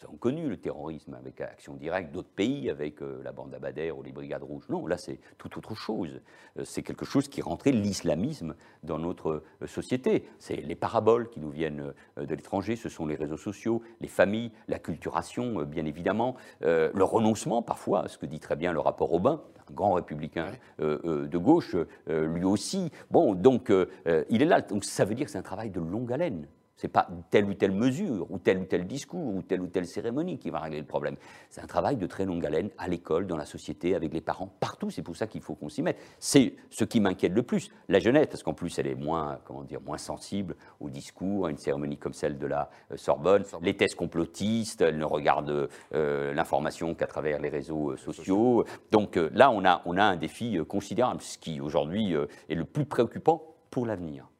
nous 0.00 0.08
avons 0.08 0.16
connu 0.16 0.48
le 0.48 0.56
terrorisme 0.56 1.12
avec 1.14 1.42
Action 1.42 1.74
Directe, 1.74 2.10
d'autres 2.10 2.30
pays 2.30 2.70
avec 2.70 3.02
euh, 3.02 3.20
la 3.22 3.32
bande 3.32 3.52
Abadère 3.54 3.98
ou 3.98 4.02
les 4.02 4.12
Brigades 4.12 4.42
Rouges. 4.42 4.66
Non, 4.70 4.86
là 4.86 4.96
c'est 4.96 5.18
tout 5.36 5.58
autre 5.58 5.74
chose. 5.74 6.20
Euh, 6.58 6.64
c'est 6.64 6.82
quelque 6.82 7.04
chose 7.04 7.28
qui 7.28 7.42
rentrait 7.42 7.72
l'islamisme 7.72 8.54
dans 8.82 8.98
notre 8.98 9.42
euh, 9.60 9.66
société. 9.66 10.24
C'est 10.38 10.56
les 10.56 10.74
paraboles 10.74 11.28
qui 11.28 11.38
nous 11.38 11.50
viennent 11.50 11.92
de 12.16 12.34
l'étranger, 12.34 12.76
ce 12.76 12.88
sont 12.88 13.04
les 13.04 13.14
réseaux 13.14 13.36
sociaux, 13.36 13.82
les 14.00 14.08
familles, 14.08 14.52
la 14.68 14.78
culturation, 14.78 15.64
bien 15.64 15.84
évidemment, 15.84 16.36
le 16.60 17.02
renoncement 17.02 17.62
parfois, 17.62 18.08
ce 18.08 18.18
que 18.18 18.26
dit 18.26 18.40
très 18.40 18.56
bien 18.56 18.72
le 18.72 18.80
rapport 18.80 19.12
Aubin, 19.12 19.42
un 19.68 19.72
grand 19.72 19.92
républicain 19.92 20.50
de 20.78 21.38
gauche, 21.38 21.76
lui 22.06 22.44
aussi. 22.44 22.90
Bon, 23.10 23.34
donc 23.34 23.72
il 24.06 24.42
est 24.42 24.46
là. 24.46 24.60
Donc 24.60 24.84
ça 24.84 25.04
veut 25.04 25.14
dire 25.14 25.26
que 25.26 25.32
c'est 25.32 25.38
un 25.38 25.42
travail 25.42 25.70
de 25.70 25.80
longue 25.80 26.12
haleine. 26.12 26.46
Ce 26.80 26.86
n'est 26.86 26.92
pas 26.92 27.08
telle 27.28 27.44
ou 27.44 27.52
telle 27.52 27.72
mesure, 27.72 28.26
ou 28.30 28.38
tel 28.38 28.56
ou 28.56 28.64
tel 28.64 28.86
discours, 28.86 29.34
ou 29.34 29.42
telle 29.42 29.60
ou 29.60 29.66
telle 29.66 29.84
cérémonie 29.84 30.38
qui 30.38 30.48
va 30.48 30.60
régler 30.60 30.80
le 30.80 30.86
problème. 30.86 31.16
C'est 31.50 31.60
un 31.60 31.66
travail 31.66 31.96
de 31.96 32.06
très 32.06 32.24
longue 32.24 32.46
haleine 32.46 32.70
à 32.78 32.88
l'école, 32.88 33.26
dans 33.26 33.36
la 33.36 33.44
société, 33.44 33.94
avec 33.94 34.14
les 34.14 34.22
parents, 34.22 34.50
partout. 34.60 34.88
C'est 34.88 35.02
pour 35.02 35.14
ça 35.14 35.26
qu'il 35.26 35.42
faut 35.42 35.54
qu'on 35.54 35.68
s'y 35.68 35.82
mette. 35.82 35.98
C'est 36.18 36.54
ce 36.70 36.84
qui 36.84 37.00
m'inquiète 37.00 37.34
le 37.34 37.42
plus. 37.42 37.70
La 37.90 37.98
jeunesse, 37.98 38.28
parce 38.28 38.42
qu'en 38.42 38.54
plus, 38.54 38.78
elle 38.78 38.86
est 38.86 38.94
moins, 38.94 39.40
comment 39.44 39.62
dire, 39.62 39.82
moins 39.82 39.98
sensible 39.98 40.56
au 40.80 40.88
discours, 40.88 41.48
à 41.48 41.50
une 41.50 41.58
cérémonie 41.58 41.98
comme 41.98 42.14
celle 42.14 42.38
de 42.38 42.46
la 42.46 42.70
euh, 42.92 42.96
Sorbonne. 42.96 43.44
Les 43.60 43.76
thèses 43.76 43.94
complotistes, 43.94 44.80
elle 44.80 44.96
ne 44.96 45.04
regarde 45.04 45.68
euh, 45.92 46.32
l'information 46.32 46.94
qu'à 46.94 47.06
travers 47.06 47.40
les 47.40 47.50
réseaux 47.50 47.90
euh, 47.90 47.96
sociaux. 47.98 48.64
Donc 48.90 49.16
là, 49.16 49.50
on 49.50 49.66
a, 49.66 49.82
on 49.84 49.98
a 49.98 50.04
un 50.04 50.16
défi 50.16 50.58
considérable, 50.66 51.20
ce 51.20 51.36
qui 51.36 51.60
aujourd'hui 51.60 52.14
est 52.48 52.54
le 52.54 52.64
plus 52.64 52.86
préoccupant 52.86 53.54
pour 53.70 53.84
l'avenir. 53.84 54.30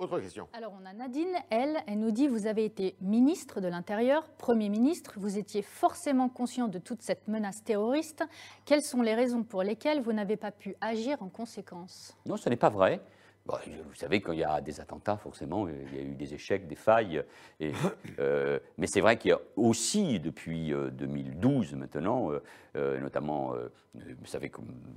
Autre 0.00 0.18
question. 0.18 0.48
Alors 0.52 0.72
on 0.82 0.84
a 0.86 0.92
Nadine, 0.92 1.36
elle, 1.50 1.76
elle 1.86 2.00
nous 2.00 2.10
dit, 2.10 2.26
vous 2.26 2.48
avez 2.48 2.64
été 2.64 2.96
ministre 3.00 3.60
de 3.60 3.68
l'Intérieur, 3.68 4.28
Premier 4.38 4.68
ministre, 4.68 5.12
vous 5.18 5.38
étiez 5.38 5.62
forcément 5.62 6.28
conscient 6.28 6.66
de 6.66 6.80
toute 6.80 7.00
cette 7.00 7.28
menace 7.28 7.62
terroriste. 7.62 8.24
Quelles 8.64 8.82
sont 8.82 9.02
les 9.02 9.14
raisons 9.14 9.44
pour 9.44 9.62
lesquelles 9.62 10.02
vous 10.02 10.12
n'avez 10.12 10.36
pas 10.36 10.50
pu 10.50 10.74
agir 10.80 11.22
en 11.22 11.28
conséquence? 11.28 12.16
Non, 12.26 12.36
ce 12.36 12.48
n'est 12.48 12.56
pas 12.56 12.70
vrai. 12.70 13.00
Vous 13.46 13.94
savez, 13.94 14.22
quand 14.22 14.32
il 14.32 14.38
y 14.38 14.44
a 14.44 14.60
des 14.62 14.80
attentats, 14.80 15.18
forcément, 15.18 15.68
il 15.68 15.94
y 15.94 16.00
a 16.00 16.02
eu 16.02 16.14
des 16.14 16.32
échecs, 16.32 16.66
des 16.66 16.76
failles. 16.76 17.22
Et, 17.60 17.72
euh, 18.18 18.58
mais 18.78 18.86
c'est 18.86 19.02
vrai 19.02 19.18
qu'il 19.18 19.30
y 19.30 19.34
a 19.34 19.40
aussi, 19.56 20.18
depuis 20.18 20.72
2012 20.92 21.74
euh, 21.74 21.76
maintenant, 21.76 22.30
euh, 22.76 22.98
notamment, 23.00 23.52
vous 23.94 24.26
savez, 24.26 24.50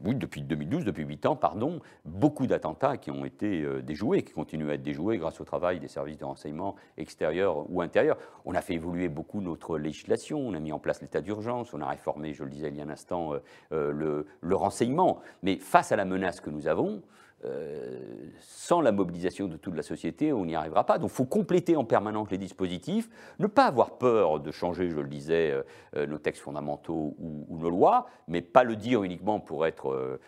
oui, 0.06 0.16
depuis 0.16 0.42
2012, 0.42 0.86
depuis 0.86 1.04
8 1.04 1.26
ans, 1.26 1.36
pardon, 1.36 1.82
beaucoup 2.06 2.48
d'attentats 2.48 2.98
qui 2.98 3.12
ont 3.12 3.26
été 3.26 3.66
déjoués, 3.84 4.24
qui 4.24 4.34
continuent 4.34 4.70
à 4.70 4.76
être 4.76 4.82
déjoués 4.82 5.18
grâce 5.18 5.42
au 5.42 5.44
travail 5.44 5.80
des 5.80 5.90
services 5.90 6.18
de 6.18 6.26
renseignement 6.26 6.76
extérieurs 6.98 7.70
ou 7.70 7.82
intérieurs. 7.82 8.18
On 8.46 8.56
a 8.56 8.62
fait 8.62 8.76
évoluer 8.76 9.10
beaucoup 9.10 9.42
notre 9.42 9.78
législation, 9.78 10.40
on 10.40 10.54
a 10.54 10.60
mis 10.60 10.72
en 10.72 10.80
place 10.80 11.02
l'état 11.02 11.22
d'urgence, 11.22 11.74
on 11.74 11.82
a 11.82 11.88
réformé, 11.88 12.34
je 12.34 12.44
le 12.44 12.50
disais 12.50 12.70
il 12.70 12.78
y 12.78 12.82
a 12.82 12.86
un 12.86 12.90
instant, 12.90 13.34
le, 13.72 14.26
le 14.42 14.56
renseignement. 14.56 15.20
Mais 15.44 15.58
face 15.58 15.92
à 15.92 15.98
la 15.98 16.06
menace 16.06 16.40
que 16.40 16.50
nous 16.50 16.68
avons, 16.68 17.04
euh, 17.46 18.00
sans 18.40 18.82
la 18.82 18.92
mobilisation 18.92 19.48
de 19.48 19.58
toute 19.58 19.76
la 19.76 19.84
société, 19.84 20.34
on 20.34 20.46
n'y 20.46 20.56
arrivera 20.56 20.86
pas. 20.86 20.98
Donc 20.98 21.12
il 21.12 21.16
faut 21.16 21.26
compléter 21.26 21.76
en 21.76 21.86
permanence 21.86 22.32
les 22.32 22.38
dispositifs, 22.38 23.10
ne 23.40 23.48
pas 23.48 23.66
avoir 23.66 23.98
peur 23.98 24.40
de 24.40 24.52
changer, 24.52 24.90
je 24.90 24.96
le 24.96 25.08
disais, 25.08 25.52
euh, 25.52 25.64
euh, 25.96 26.08
nos 26.08 26.18
textes 26.18 26.42
fondamentaux 26.42 27.16
ou, 27.20 27.58
nos 27.58 27.70
lois, 27.70 28.08
mais 28.28 28.42
pas 28.42 28.64
le 28.64 28.76
dire 28.76 29.04
uniquement 29.04 29.40
pour 29.40 29.66
être 29.66 30.20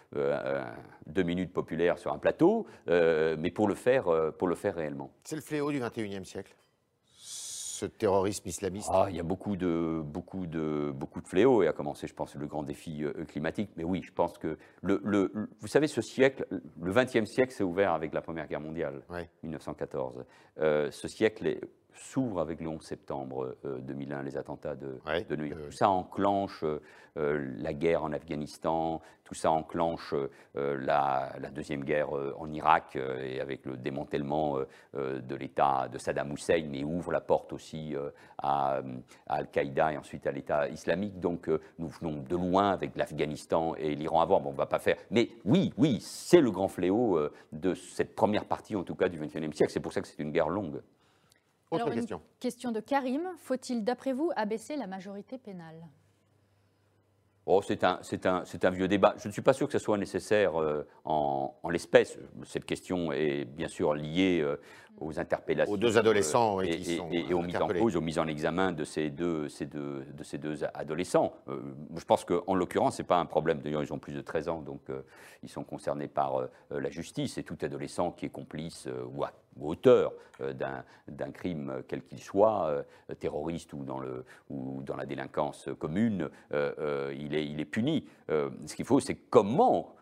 deux 1.05 1.23
minutes 1.23 1.53
populaire 1.53 1.97
sur 1.97 2.11
un 2.11 2.17
plateau, 2.17 2.65
mais 2.87 3.51
pour 3.51 3.67
le 3.67 3.75
faire, 3.75 4.05
pour 4.37 4.47
le 4.47 4.55
faire 4.55 4.75
réellement. 4.75 5.11
C'est 5.23 5.35
le 5.35 5.41
fléau 5.41 5.71
du 5.71 5.79
21e 5.79 6.23
siècle 6.23 6.55
ce 7.79 7.85
terrorisme 7.85 8.47
islamiste 8.47 8.89
ah, 8.91 9.07
Il 9.09 9.15
y 9.15 9.19
a 9.19 9.23
beaucoup 9.23 9.55
de, 9.55 10.01
beaucoup, 10.03 10.45
de, 10.47 10.91
beaucoup 10.93 11.21
de 11.21 11.27
fléaux, 11.27 11.63
et 11.63 11.67
à 11.67 11.73
commencer, 11.73 12.07
je 12.07 12.13
pense, 12.13 12.35
le 12.35 12.45
grand 12.45 12.63
défi 12.63 13.03
euh, 13.03 13.25
climatique. 13.25 13.71
Mais 13.77 13.83
oui, 13.83 14.01
je 14.03 14.11
pense 14.11 14.37
que, 14.37 14.57
le, 14.81 15.01
le, 15.03 15.31
vous 15.61 15.67
savez, 15.67 15.87
ce 15.87 16.01
siècle, 16.01 16.45
le 16.49 16.91
XXe 16.91 17.25
siècle 17.25 17.53
s'est 17.53 17.63
ouvert 17.63 17.93
avec 17.93 18.13
la 18.13 18.21
Première 18.21 18.47
Guerre 18.47 18.59
mondiale, 18.59 19.01
1914. 19.43 20.25
Euh, 20.59 20.91
ce 20.91 21.07
siècle 21.07 21.59
s'ouvre 21.93 22.39
avec 22.39 22.61
le 22.61 22.69
11 22.69 22.81
septembre 22.81 23.55
2001, 23.63 24.23
les 24.23 24.37
attentats 24.37 24.75
de, 24.75 24.99
de 25.27 25.35
New 25.35 25.45
York. 25.45 25.61
Tout 25.65 25.71
ça 25.71 25.89
enclenche 25.89 26.63
la 27.15 27.73
guerre 27.73 28.03
en 28.03 28.13
Afghanistan, 28.13 29.01
tout 29.23 29.33
ça 29.33 29.51
enclenche 29.51 30.13
la, 30.55 31.29
Deuxième 31.53 31.83
Guerre 31.83 32.09
en 32.11 32.51
Irak 32.51 32.95
et 32.95 33.41
avec 33.41 33.65
le 33.65 33.75
démantèlement 33.75 34.59
de 34.93 35.35
l'État 35.35 35.87
de 35.91 35.97
Saddam 35.97 36.31
Hussein, 36.31 36.65
mais 36.69 36.83
ouvre 36.83 37.11
la 37.11 37.21
porte 37.21 37.51
aussi 37.51 37.95
à, 38.37 38.81
Al-Qaïda 39.27 39.93
et 39.93 39.97
ensuite 39.97 40.25
à 40.27 40.31
l'État 40.31 40.69
islamique. 40.69 41.19
Donc 41.19 41.49
nous 41.77 41.89
venons 41.89 42.21
de 42.21 42.35
loin 42.35 42.71
avec 42.71 42.95
l'Afghanistan 42.95 43.75
et 43.75 43.95
l'Iran 43.95 44.21
avant. 44.21 44.39
Bon, 44.39 44.49
on 44.49 44.53
ne 44.53 44.57
va 44.57 44.67
pas 44.67 44.79
faire. 44.79 44.97
Mais 45.11 45.29
oui, 45.45 45.73
oui, 45.77 45.99
c'est 46.01 46.41
le 46.41 46.51
grand 46.51 46.67
fléau 46.67 47.19
de 47.51 47.73
cette 47.73 48.15
première 48.15 48.45
partie, 48.45 48.75
en 48.75 48.83
tout 48.83 48.95
cas, 48.95 49.09
du 49.09 49.19
XXIe 49.19 49.53
siècle. 49.53 49.71
C'est 49.71 49.79
pour 49.79 49.93
ça 49.93 50.01
que 50.01 50.07
c'est 50.07 50.21
une 50.21 50.31
guerre 50.31 50.49
longue. 50.49 50.81
Autre 51.71 51.91
question. 51.91 52.21
question 52.39 52.71
de 52.71 52.79
Karim. 52.79 53.29
Faut-il, 53.37 53.83
d'après 53.83 54.13
vous, 54.13 54.31
abaisser 54.35 54.75
la 54.75 54.87
majorité 54.87 55.37
pénale? 55.37 55.87
Oh, 57.51 57.63
c'est 57.63 57.83
un, 57.83 57.99
un, 58.25 58.43
un, 58.61 58.69
vieux 58.69 58.87
débat. 58.87 59.15
Je 59.17 59.27
ne 59.27 59.33
suis 59.33 59.41
pas 59.41 59.53
sûr 59.53 59.65
que 59.65 59.73
ce 59.73 59.79
soit 59.79 59.97
nécessaire 59.97 60.61
euh, 60.61 60.85
en, 61.03 61.55
en 61.63 61.69
l'espèce. 61.71 62.19
Cette 62.43 62.63
question 62.63 63.11
est 63.11 63.43
bien 63.43 63.67
sûr 63.67 63.95
liée 63.95 64.39
euh, 64.39 64.57
aux 64.99 65.19
interpellations. 65.19 65.73
Aux 65.73 65.77
deux 65.77 65.97
adolescents 65.97 66.59
euh, 66.59 66.65
et, 66.65 66.77
qui 66.77 66.97
sont 66.97 67.09
et, 67.11 67.33
aux 67.33 67.41
mises 67.41 67.55
en 67.55 67.67
cause, 67.67 67.95
aux 67.95 68.01
mises 68.01 68.19
en 68.19 68.27
examen 68.27 68.71
de 68.71 68.83
ces 68.83 69.09
deux, 69.09 69.49
ces 69.49 69.65
deux, 69.65 70.05
de 70.13 70.23
ces 70.23 70.37
deux 70.37 70.63
adolescents. 70.75 71.33
je 71.47 72.05
pense 72.05 72.23
qu'en 72.23 72.53
l'occurrence, 72.53 72.97
ce 72.97 73.01
n'est 73.01 73.07
pas 73.07 73.17
un 73.17 73.25
problème. 73.25 73.61
D'ailleurs, 73.61 73.81
ils 73.81 73.93
ont 73.93 73.97
plus 73.97 74.13
de 74.13 74.21
13 74.21 74.49
ans, 74.49 74.61
donc 74.61 74.81
ils 75.41 75.49
sont 75.49 75.63
concernés 75.63 76.07
par 76.07 76.47
la 76.69 76.89
justice. 76.91 77.39
Et 77.39 77.43
tout 77.43 77.57
adolescent 77.63 78.11
qui 78.11 78.27
est 78.27 78.29
complice 78.29 78.87
ou, 79.15 79.25
auteur 79.61 80.13
d'un 80.39 81.31
crime 81.31 81.81
quel 81.87 82.03
qu'il 82.03 82.21
soit, 82.21 82.85
terroriste 83.19 83.73
ou 83.73 83.83
dans, 83.83 83.99
le, 83.99 84.23
ou 84.49 84.83
dans 84.83 84.95
la 84.95 85.05
délinquance 85.05 85.69
commune, 85.79 86.29
il 86.51 87.35
est 87.35 87.38
il 87.45 87.59
est 87.59 87.65
puni. 87.65 88.05
Euh, 88.29 88.49
ce 88.65 88.75
qu'il 88.75 88.85
faut, 88.85 88.99
c'est 88.99 89.15
comment, 89.15 89.95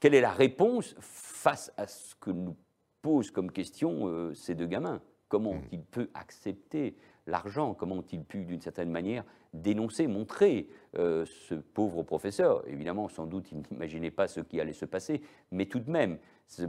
quelle 0.00 0.14
est 0.14 0.20
la 0.20 0.32
réponse 0.32 0.94
face 0.98 1.72
à 1.76 1.86
ce 1.86 2.14
que 2.16 2.30
nous 2.30 2.56
posent 3.02 3.30
comme 3.30 3.50
question 3.50 4.08
euh, 4.08 4.34
ces 4.34 4.54
deux 4.54 4.66
gamins 4.66 5.00
Comment 5.28 5.54
mmh. 5.54 5.58
ont-ils 5.58 5.84
pu 5.84 6.08
accepter 6.14 6.94
l'argent? 7.26 7.74
Comment 7.74 7.96
ont-ils 7.96 8.22
pu, 8.22 8.44
d'une 8.44 8.60
certaine 8.60 8.90
manière, 8.90 9.24
dénoncer, 9.52 10.06
montrer 10.06 10.68
euh, 10.96 11.24
ce 11.24 11.56
pauvre 11.56 12.04
professeur? 12.04 12.62
Évidemment, 12.68 13.08
sans 13.08 13.26
doute, 13.26 13.50
ils 13.50 13.62
n'imaginaient 13.70 14.12
pas 14.12 14.28
ce 14.28 14.40
qui 14.40 14.60
allait 14.60 14.72
se 14.72 14.84
passer, 14.84 15.22
mais 15.50 15.66
tout 15.66 15.80
de 15.80 15.90
même, 15.90 16.18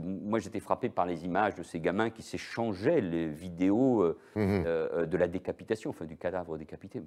moi 0.02 0.40
j'étais 0.40 0.58
frappé 0.58 0.88
par 0.88 1.06
les 1.06 1.24
images 1.24 1.54
de 1.54 1.62
ces 1.62 1.78
gamins 1.78 2.10
qui 2.10 2.22
s'échangeaient 2.22 3.00
les 3.00 3.28
vidéos 3.28 4.02
mmh. 4.34 4.64
de 5.06 5.16
la 5.16 5.28
décapitation, 5.28 5.90
enfin 5.90 6.04
du 6.04 6.16
cadavre 6.16 6.58
décapité 6.58 7.00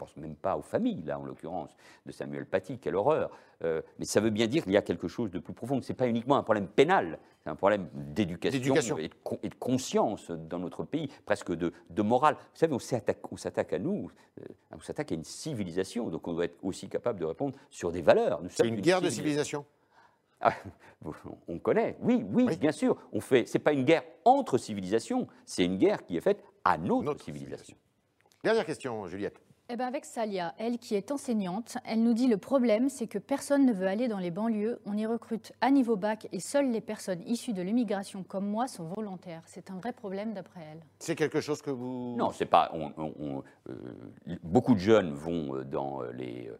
pense 0.00 0.16
même 0.16 0.34
pas 0.34 0.56
aux 0.56 0.62
familles, 0.62 1.02
là, 1.04 1.18
en 1.18 1.24
l'occurrence, 1.24 1.76
de 2.06 2.12
Samuel 2.12 2.46
Paty, 2.46 2.78
quelle 2.78 2.96
horreur. 2.96 3.30
Euh, 3.62 3.82
mais 3.98 4.06
ça 4.06 4.20
veut 4.20 4.30
bien 4.30 4.46
dire 4.46 4.64
qu'il 4.64 4.72
y 4.72 4.76
a 4.76 4.82
quelque 4.82 5.08
chose 5.08 5.30
de 5.30 5.38
plus 5.38 5.52
profond. 5.52 5.80
Ce 5.82 5.92
n'est 5.92 5.96
pas 5.96 6.08
uniquement 6.08 6.36
un 6.36 6.42
problème 6.42 6.66
pénal, 6.66 7.18
c'est 7.42 7.50
un 7.50 7.54
problème 7.54 7.88
d'éducation 7.92 8.98
et, 8.98 9.10
et, 9.42 9.48
de 9.48 9.54
conscience 9.54 10.30
dans 10.30 10.58
notre 10.58 10.84
pays, 10.84 11.08
presque 11.26 11.54
de, 11.54 11.72
de 11.90 12.02
morale. 12.02 12.36
Vous 12.36 12.58
savez, 12.58 12.74
on 12.74 13.36
s'attaque 13.36 13.72
à 13.72 13.78
nous, 13.78 14.10
euh, 14.40 14.44
on 14.74 14.80
s'attaque 14.80 15.12
à 15.12 15.14
une 15.14 15.24
civilisation, 15.24 16.08
donc 16.08 16.26
on 16.26 16.32
doit 16.32 16.46
être 16.46 16.58
aussi 16.62 16.88
capable 16.88 17.20
de 17.20 17.26
répondre 17.26 17.54
sur 17.70 17.92
des 17.92 18.02
valeurs. 18.02 18.40
C'est 18.48 18.66
une, 18.66 18.80
guerre 18.80 19.02
de 19.02 19.10
civilisation 19.10 19.66
ah, 20.42 20.54
on 21.48 21.58
connaît, 21.58 21.98
oui, 22.00 22.24
oui, 22.32 22.56
bien 22.56 22.72
sûr. 22.72 22.96
On 23.12 23.20
fait, 23.20 23.44
c'est 23.46 23.58
pas 23.58 23.74
une 23.74 23.84
guerre 23.84 24.04
entre 24.24 24.56
civilisations, 24.56 25.28
c'est 25.44 25.66
une 25.66 25.76
guerre 25.76 26.02
qui 26.06 26.16
est 26.16 26.22
faite 26.22 26.42
à 26.64 26.78
notre, 26.78 27.22
civilisation. 27.22 27.76
Dernière 28.42 28.64
question, 28.64 29.06
Juliette. 29.06 29.38
Eh 29.72 29.76
ben 29.76 29.86
avec 29.86 30.04
Salia, 30.04 30.52
elle 30.58 30.78
qui 30.78 30.96
est 30.96 31.12
enseignante, 31.12 31.78
elle 31.84 32.02
nous 32.02 32.12
dit 32.12 32.26
le 32.26 32.38
problème, 32.38 32.88
c'est 32.88 33.06
que 33.06 33.18
personne 33.18 33.64
ne 33.64 33.72
veut 33.72 33.86
aller 33.86 34.08
dans 34.08 34.18
les 34.18 34.32
banlieues. 34.32 34.80
On 34.84 34.96
y 34.96 35.06
recrute 35.06 35.52
à 35.60 35.70
niveau 35.70 35.94
bac 35.94 36.26
et 36.32 36.40
seules 36.40 36.72
les 36.72 36.80
personnes 36.80 37.22
issues 37.24 37.52
de 37.52 37.62
l'immigration 37.62 38.24
comme 38.24 38.48
moi 38.48 38.66
sont 38.66 38.82
volontaires. 38.82 39.42
C'est 39.46 39.70
un 39.70 39.76
vrai 39.76 39.92
problème 39.92 40.34
d'après 40.34 40.60
elle. 40.72 40.80
C'est 40.98 41.14
quelque 41.14 41.40
chose 41.40 41.62
que 41.62 41.70
vous... 41.70 42.16
Non, 42.16 42.32
c'est 42.32 42.46
pas... 42.46 42.72
On, 42.74 43.44
euh, 43.68 43.74
beaucoup 44.42 44.74
de 44.74 44.80
jeunes 44.80 45.12
vont 45.12 45.54
euh, 45.54 45.62
dans 45.62 46.02
les 46.14 46.48
euh, 46.48 46.58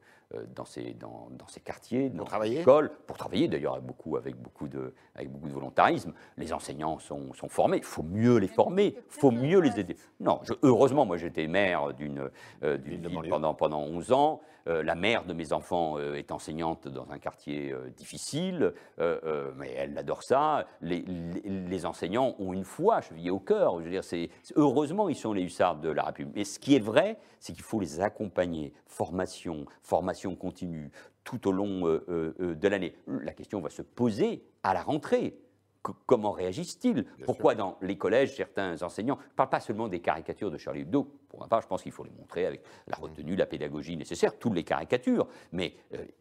dans 0.54 0.64
ces, 0.64 0.94
dans, 0.94 1.28
dans 1.32 1.48
ces 1.48 1.60
quartiers, 1.60 2.08
dans 2.08 2.24
les 2.42 2.60
écoles, 2.60 2.90
pour 3.06 3.16
travailler 3.16 3.48
d'ailleurs 3.48 3.74
avec 3.74 3.84
beaucoup, 3.84 4.16
avec, 4.16 4.36
beaucoup 4.36 4.68
de, 4.68 4.94
avec 5.14 5.30
beaucoup 5.30 5.48
de 5.48 5.52
volontarisme. 5.52 6.12
Les 6.36 6.52
enseignants 6.52 6.98
sont, 6.98 7.32
sont 7.32 7.48
formés, 7.48 7.78
il 7.78 7.82
faut 7.84 8.02
mieux 8.02 8.36
les 8.36 8.48
former, 8.48 8.94
il 8.96 9.02
faut 9.08 9.30
mieux 9.32 9.60
les 9.60 9.80
aider. 9.80 9.96
Non, 10.20 10.40
je, 10.44 10.52
heureusement, 10.62 11.04
moi 11.04 11.16
j'étais 11.16 11.46
maire 11.46 11.92
d'une 11.94 12.30
euh, 12.62 12.76
ville 12.76 13.08
pendant, 13.28 13.54
pendant 13.54 13.80
11 13.82 14.12
ans. 14.12 14.40
Euh, 14.68 14.82
la 14.82 14.94
mère 14.94 15.24
de 15.24 15.32
mes 15.32 15.52
enfants 15.52 15.98
est 15.98 16.32
enseignante 16.32 16.88
dans 16.88 17.10
un 17.10 17.18
quartier 17.18 17.74
difficile, 17.96 18.72
mais 18.98 19.72
elle 19.76 19.96
adore 19.96 20.22
ça. 20.22 20.66
Les, 20.80 21.86
enseignants 21.86 22.34
ont 22.38 22.52
une 22.52 22.64
foi 22.64 23.00
chevillée 23.00 23.30
au 23.30 23.38
cœur. 23.38 23.78
Je 23.78 23.84
veux 23.84 23.90
dire, 23.90 24.04
c'est, 24.04 24.28
heureusement, 24.56 25.08
ils 25.08 25.16
sont 25.16 25.32
les 25.32 25.42
hussards 25.42 25.76
de 25.76 25.90
la 25.90 26.04
République. 26.04 26.34
Mais 26.36 26.44
ce 26.44 26.58
qui 26.58 26.76
est 26.76 26.80
vrai, 26.80 27.18
c'est 27.38 27.52
qu'il 27.52 27.62
faut 27.62 27.80
les 27.80 28.00
accompagner. 28.00 28.74
Formation, 28.86 29.64
formation 29.82 30.34
continue 30.36 30.90
tout 31.24 31.48
au 31.48 31.52
long 31.52 31.86
euh, 31.86 32.04
euh, 32.08 32.34
euh, 32.40 32.54
de 32.54 32.68
l'année. 32.68 32.94
La 33.06 33.32
question 33.32 33.60
va 33.60 33.70
se 33.70 33.82
poser 33.82 34.44
à 34.62 34.74
la 34.74 34.82
rentrée. 34.82 35.38
Comment 35.82 36.32
réagissent-ils? 36.32 37.04
Pourquoi 37.24 37.54
dans 37.54 37.78
les 37.80 37.96
collèges, 37.96 38.36
certains 38.36 38.82
enseignants 38.82 39.16
ne 39.16 39.34
parlent 39.36 39.48
pas 39.48 39.60
seulement 39.60 39.88
des 39.88 40.00
caricatures 40.00 40.50
de 40.50 40.58
Charlie 40.58 40.82
Hebdo 40.82 41.04
Pour 41.28 41.40
ma 41.40 41.48
part, 41.48 41.62
je 41.62 41.66
pense 41.66 41.82
qu'il 41.82 41.92
faut 41.92 42.04
les 42.04 42.10
montrer 42.10 42.46
avec 42.46 42.62
la 42.86 42.96
retenue, 42.96 43.36
la 43.36 43.46
pédagogie 43.46 43.96
nécessaire, 43.96 44.38
toutes 44.38 44.54
les 44.54 44.64
caricatures. 44.64 45.26
Mais 45.52 45.74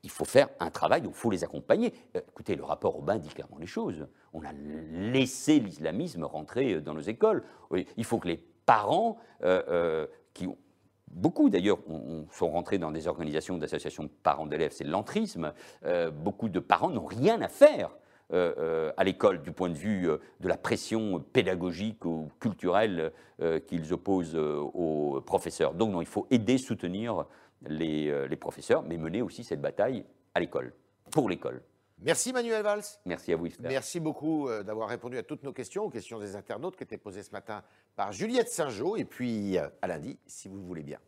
il 0.03 0.09
faut 0.09 0.25
faire 0.25 0.49
un 0.59 0.71
travail, 0.71 1.01
donc 1.01 1.13
il 1.13 1.19
faut 1.19 1.31
les 1.31 1.43
accompagner. 1.43 1.93
écoutez, 2.15 2.55
le 2.55 2.63
rapport 2.63 2.97
Aubin 2.97 3.17
dit 3.17 3.29
clairement 3.29 3.57
les 3.57 3.67
choses. 3.67 4.07
On 4.33 4.43
a 4.43 4.53
laissé 4.53 5.59
l'islamisme 5.59 6.23
rentrer 6.23 6.79
dans 6.81 6.93
nos 6.93 7.01
écoles. 7.01 7.43
Il 7.97 8.05
faut 8.05 8.19
que 8.19 8.27
les 8.27 8.43
parents 8.65 9.17
qui 10.33 10.47
ont 10.47 10.57
Beaucoup 11.11 11.49
d'ailleurs 11.49 11.79
sont 12.31 12.49
rentrés 12.49 12.77
dans 12.77 12.91
des 12.91 13.07
organisations 13.07 13.57
d'associations 13.57 14.03
de 14.03 14.09
parents 14.09 14.45
d'élèves, 14.45 14.71
c'est 14.71 14.83
l'entrisme. 14.83 15.53
Euh, 15.85 16.11
beaucoup 16.11 16.49
de 16.49 16.59
parents 16.59 16.89
n'ont 16.89 17.05
rien 17.05 17.41
à 17.41 17.47
faire 17.47 17.89
euh, 17.89 17.93
euh, 17.93 17.98
à 18.31 19.03
l'école 19.03 19.41
du 19.41 19.51
point 19.51 19.69
de 19.69 19.77
vue 19.77 20.07
de 20.39 20.47
la 20.47 20.57
pression 20.57 21.19
pédagogique 21.19 22.05
ou 22.05 22.29
culturelle 22.39 23.11
qu'ils 23.67 23.93
opposent 23.93 24.35
aux 24.35 25.21
professeurs. 25.25 25.73
Donc 25.73 25.91
non, 25.91 26.01
il 26.01 26.07
faut 26.07 26.27
aider, 26.29 26.57
soutenir 26.57 27.25
les, 27.65 28.27
les 28.27 28.35
professeurs, 28.35 28.83
mais 28.83 28.97
mener 28.97 29.21
aussi 29.21 29.43
cette 29.43 29.61
bataille 29.61 30.05
à 30.33 30.39
l'école, 30.39 30.73
pour 31.11 31.29
l'école. 31.29 31.61
Merci 32.01 32.31
Manuel 32.31 32.63
Valls. 32.63 32.83
Merci 33.05 33.33
à 33.33 33.35
vous. 33.35 33.47
Merci 33.59 33.99
beaucoup 33.99 34.47
d'avoir 34.63 34.87
répondu 34.87 35.17
à 35.17 35.23
toutes 35.23 35.43
nos 35.43 35.51
questions, 35.51 35.83
aux 35.83 35.89
questions 35.89 36.17
des 36.19 36.35
internautes 36.35 36.77
qui 36.77 36.83
étaient 36.83 36.97
posées 36.97 37.23
ce 37.23 37.31
matin 37.31 37.61
par 37.95 38.13
Juliette 38.13 38.49
Saint-Jean. 38.49 38.95
Et 38.95 39.05
puis 39.05 39.57
à 39.57 39.87
lundi, 39.87 40.17
si 40.25 40.47
vous 40.47 40.57
le 40.57 40.63
voulez 40.63 40.83
bien. 40.83 40.99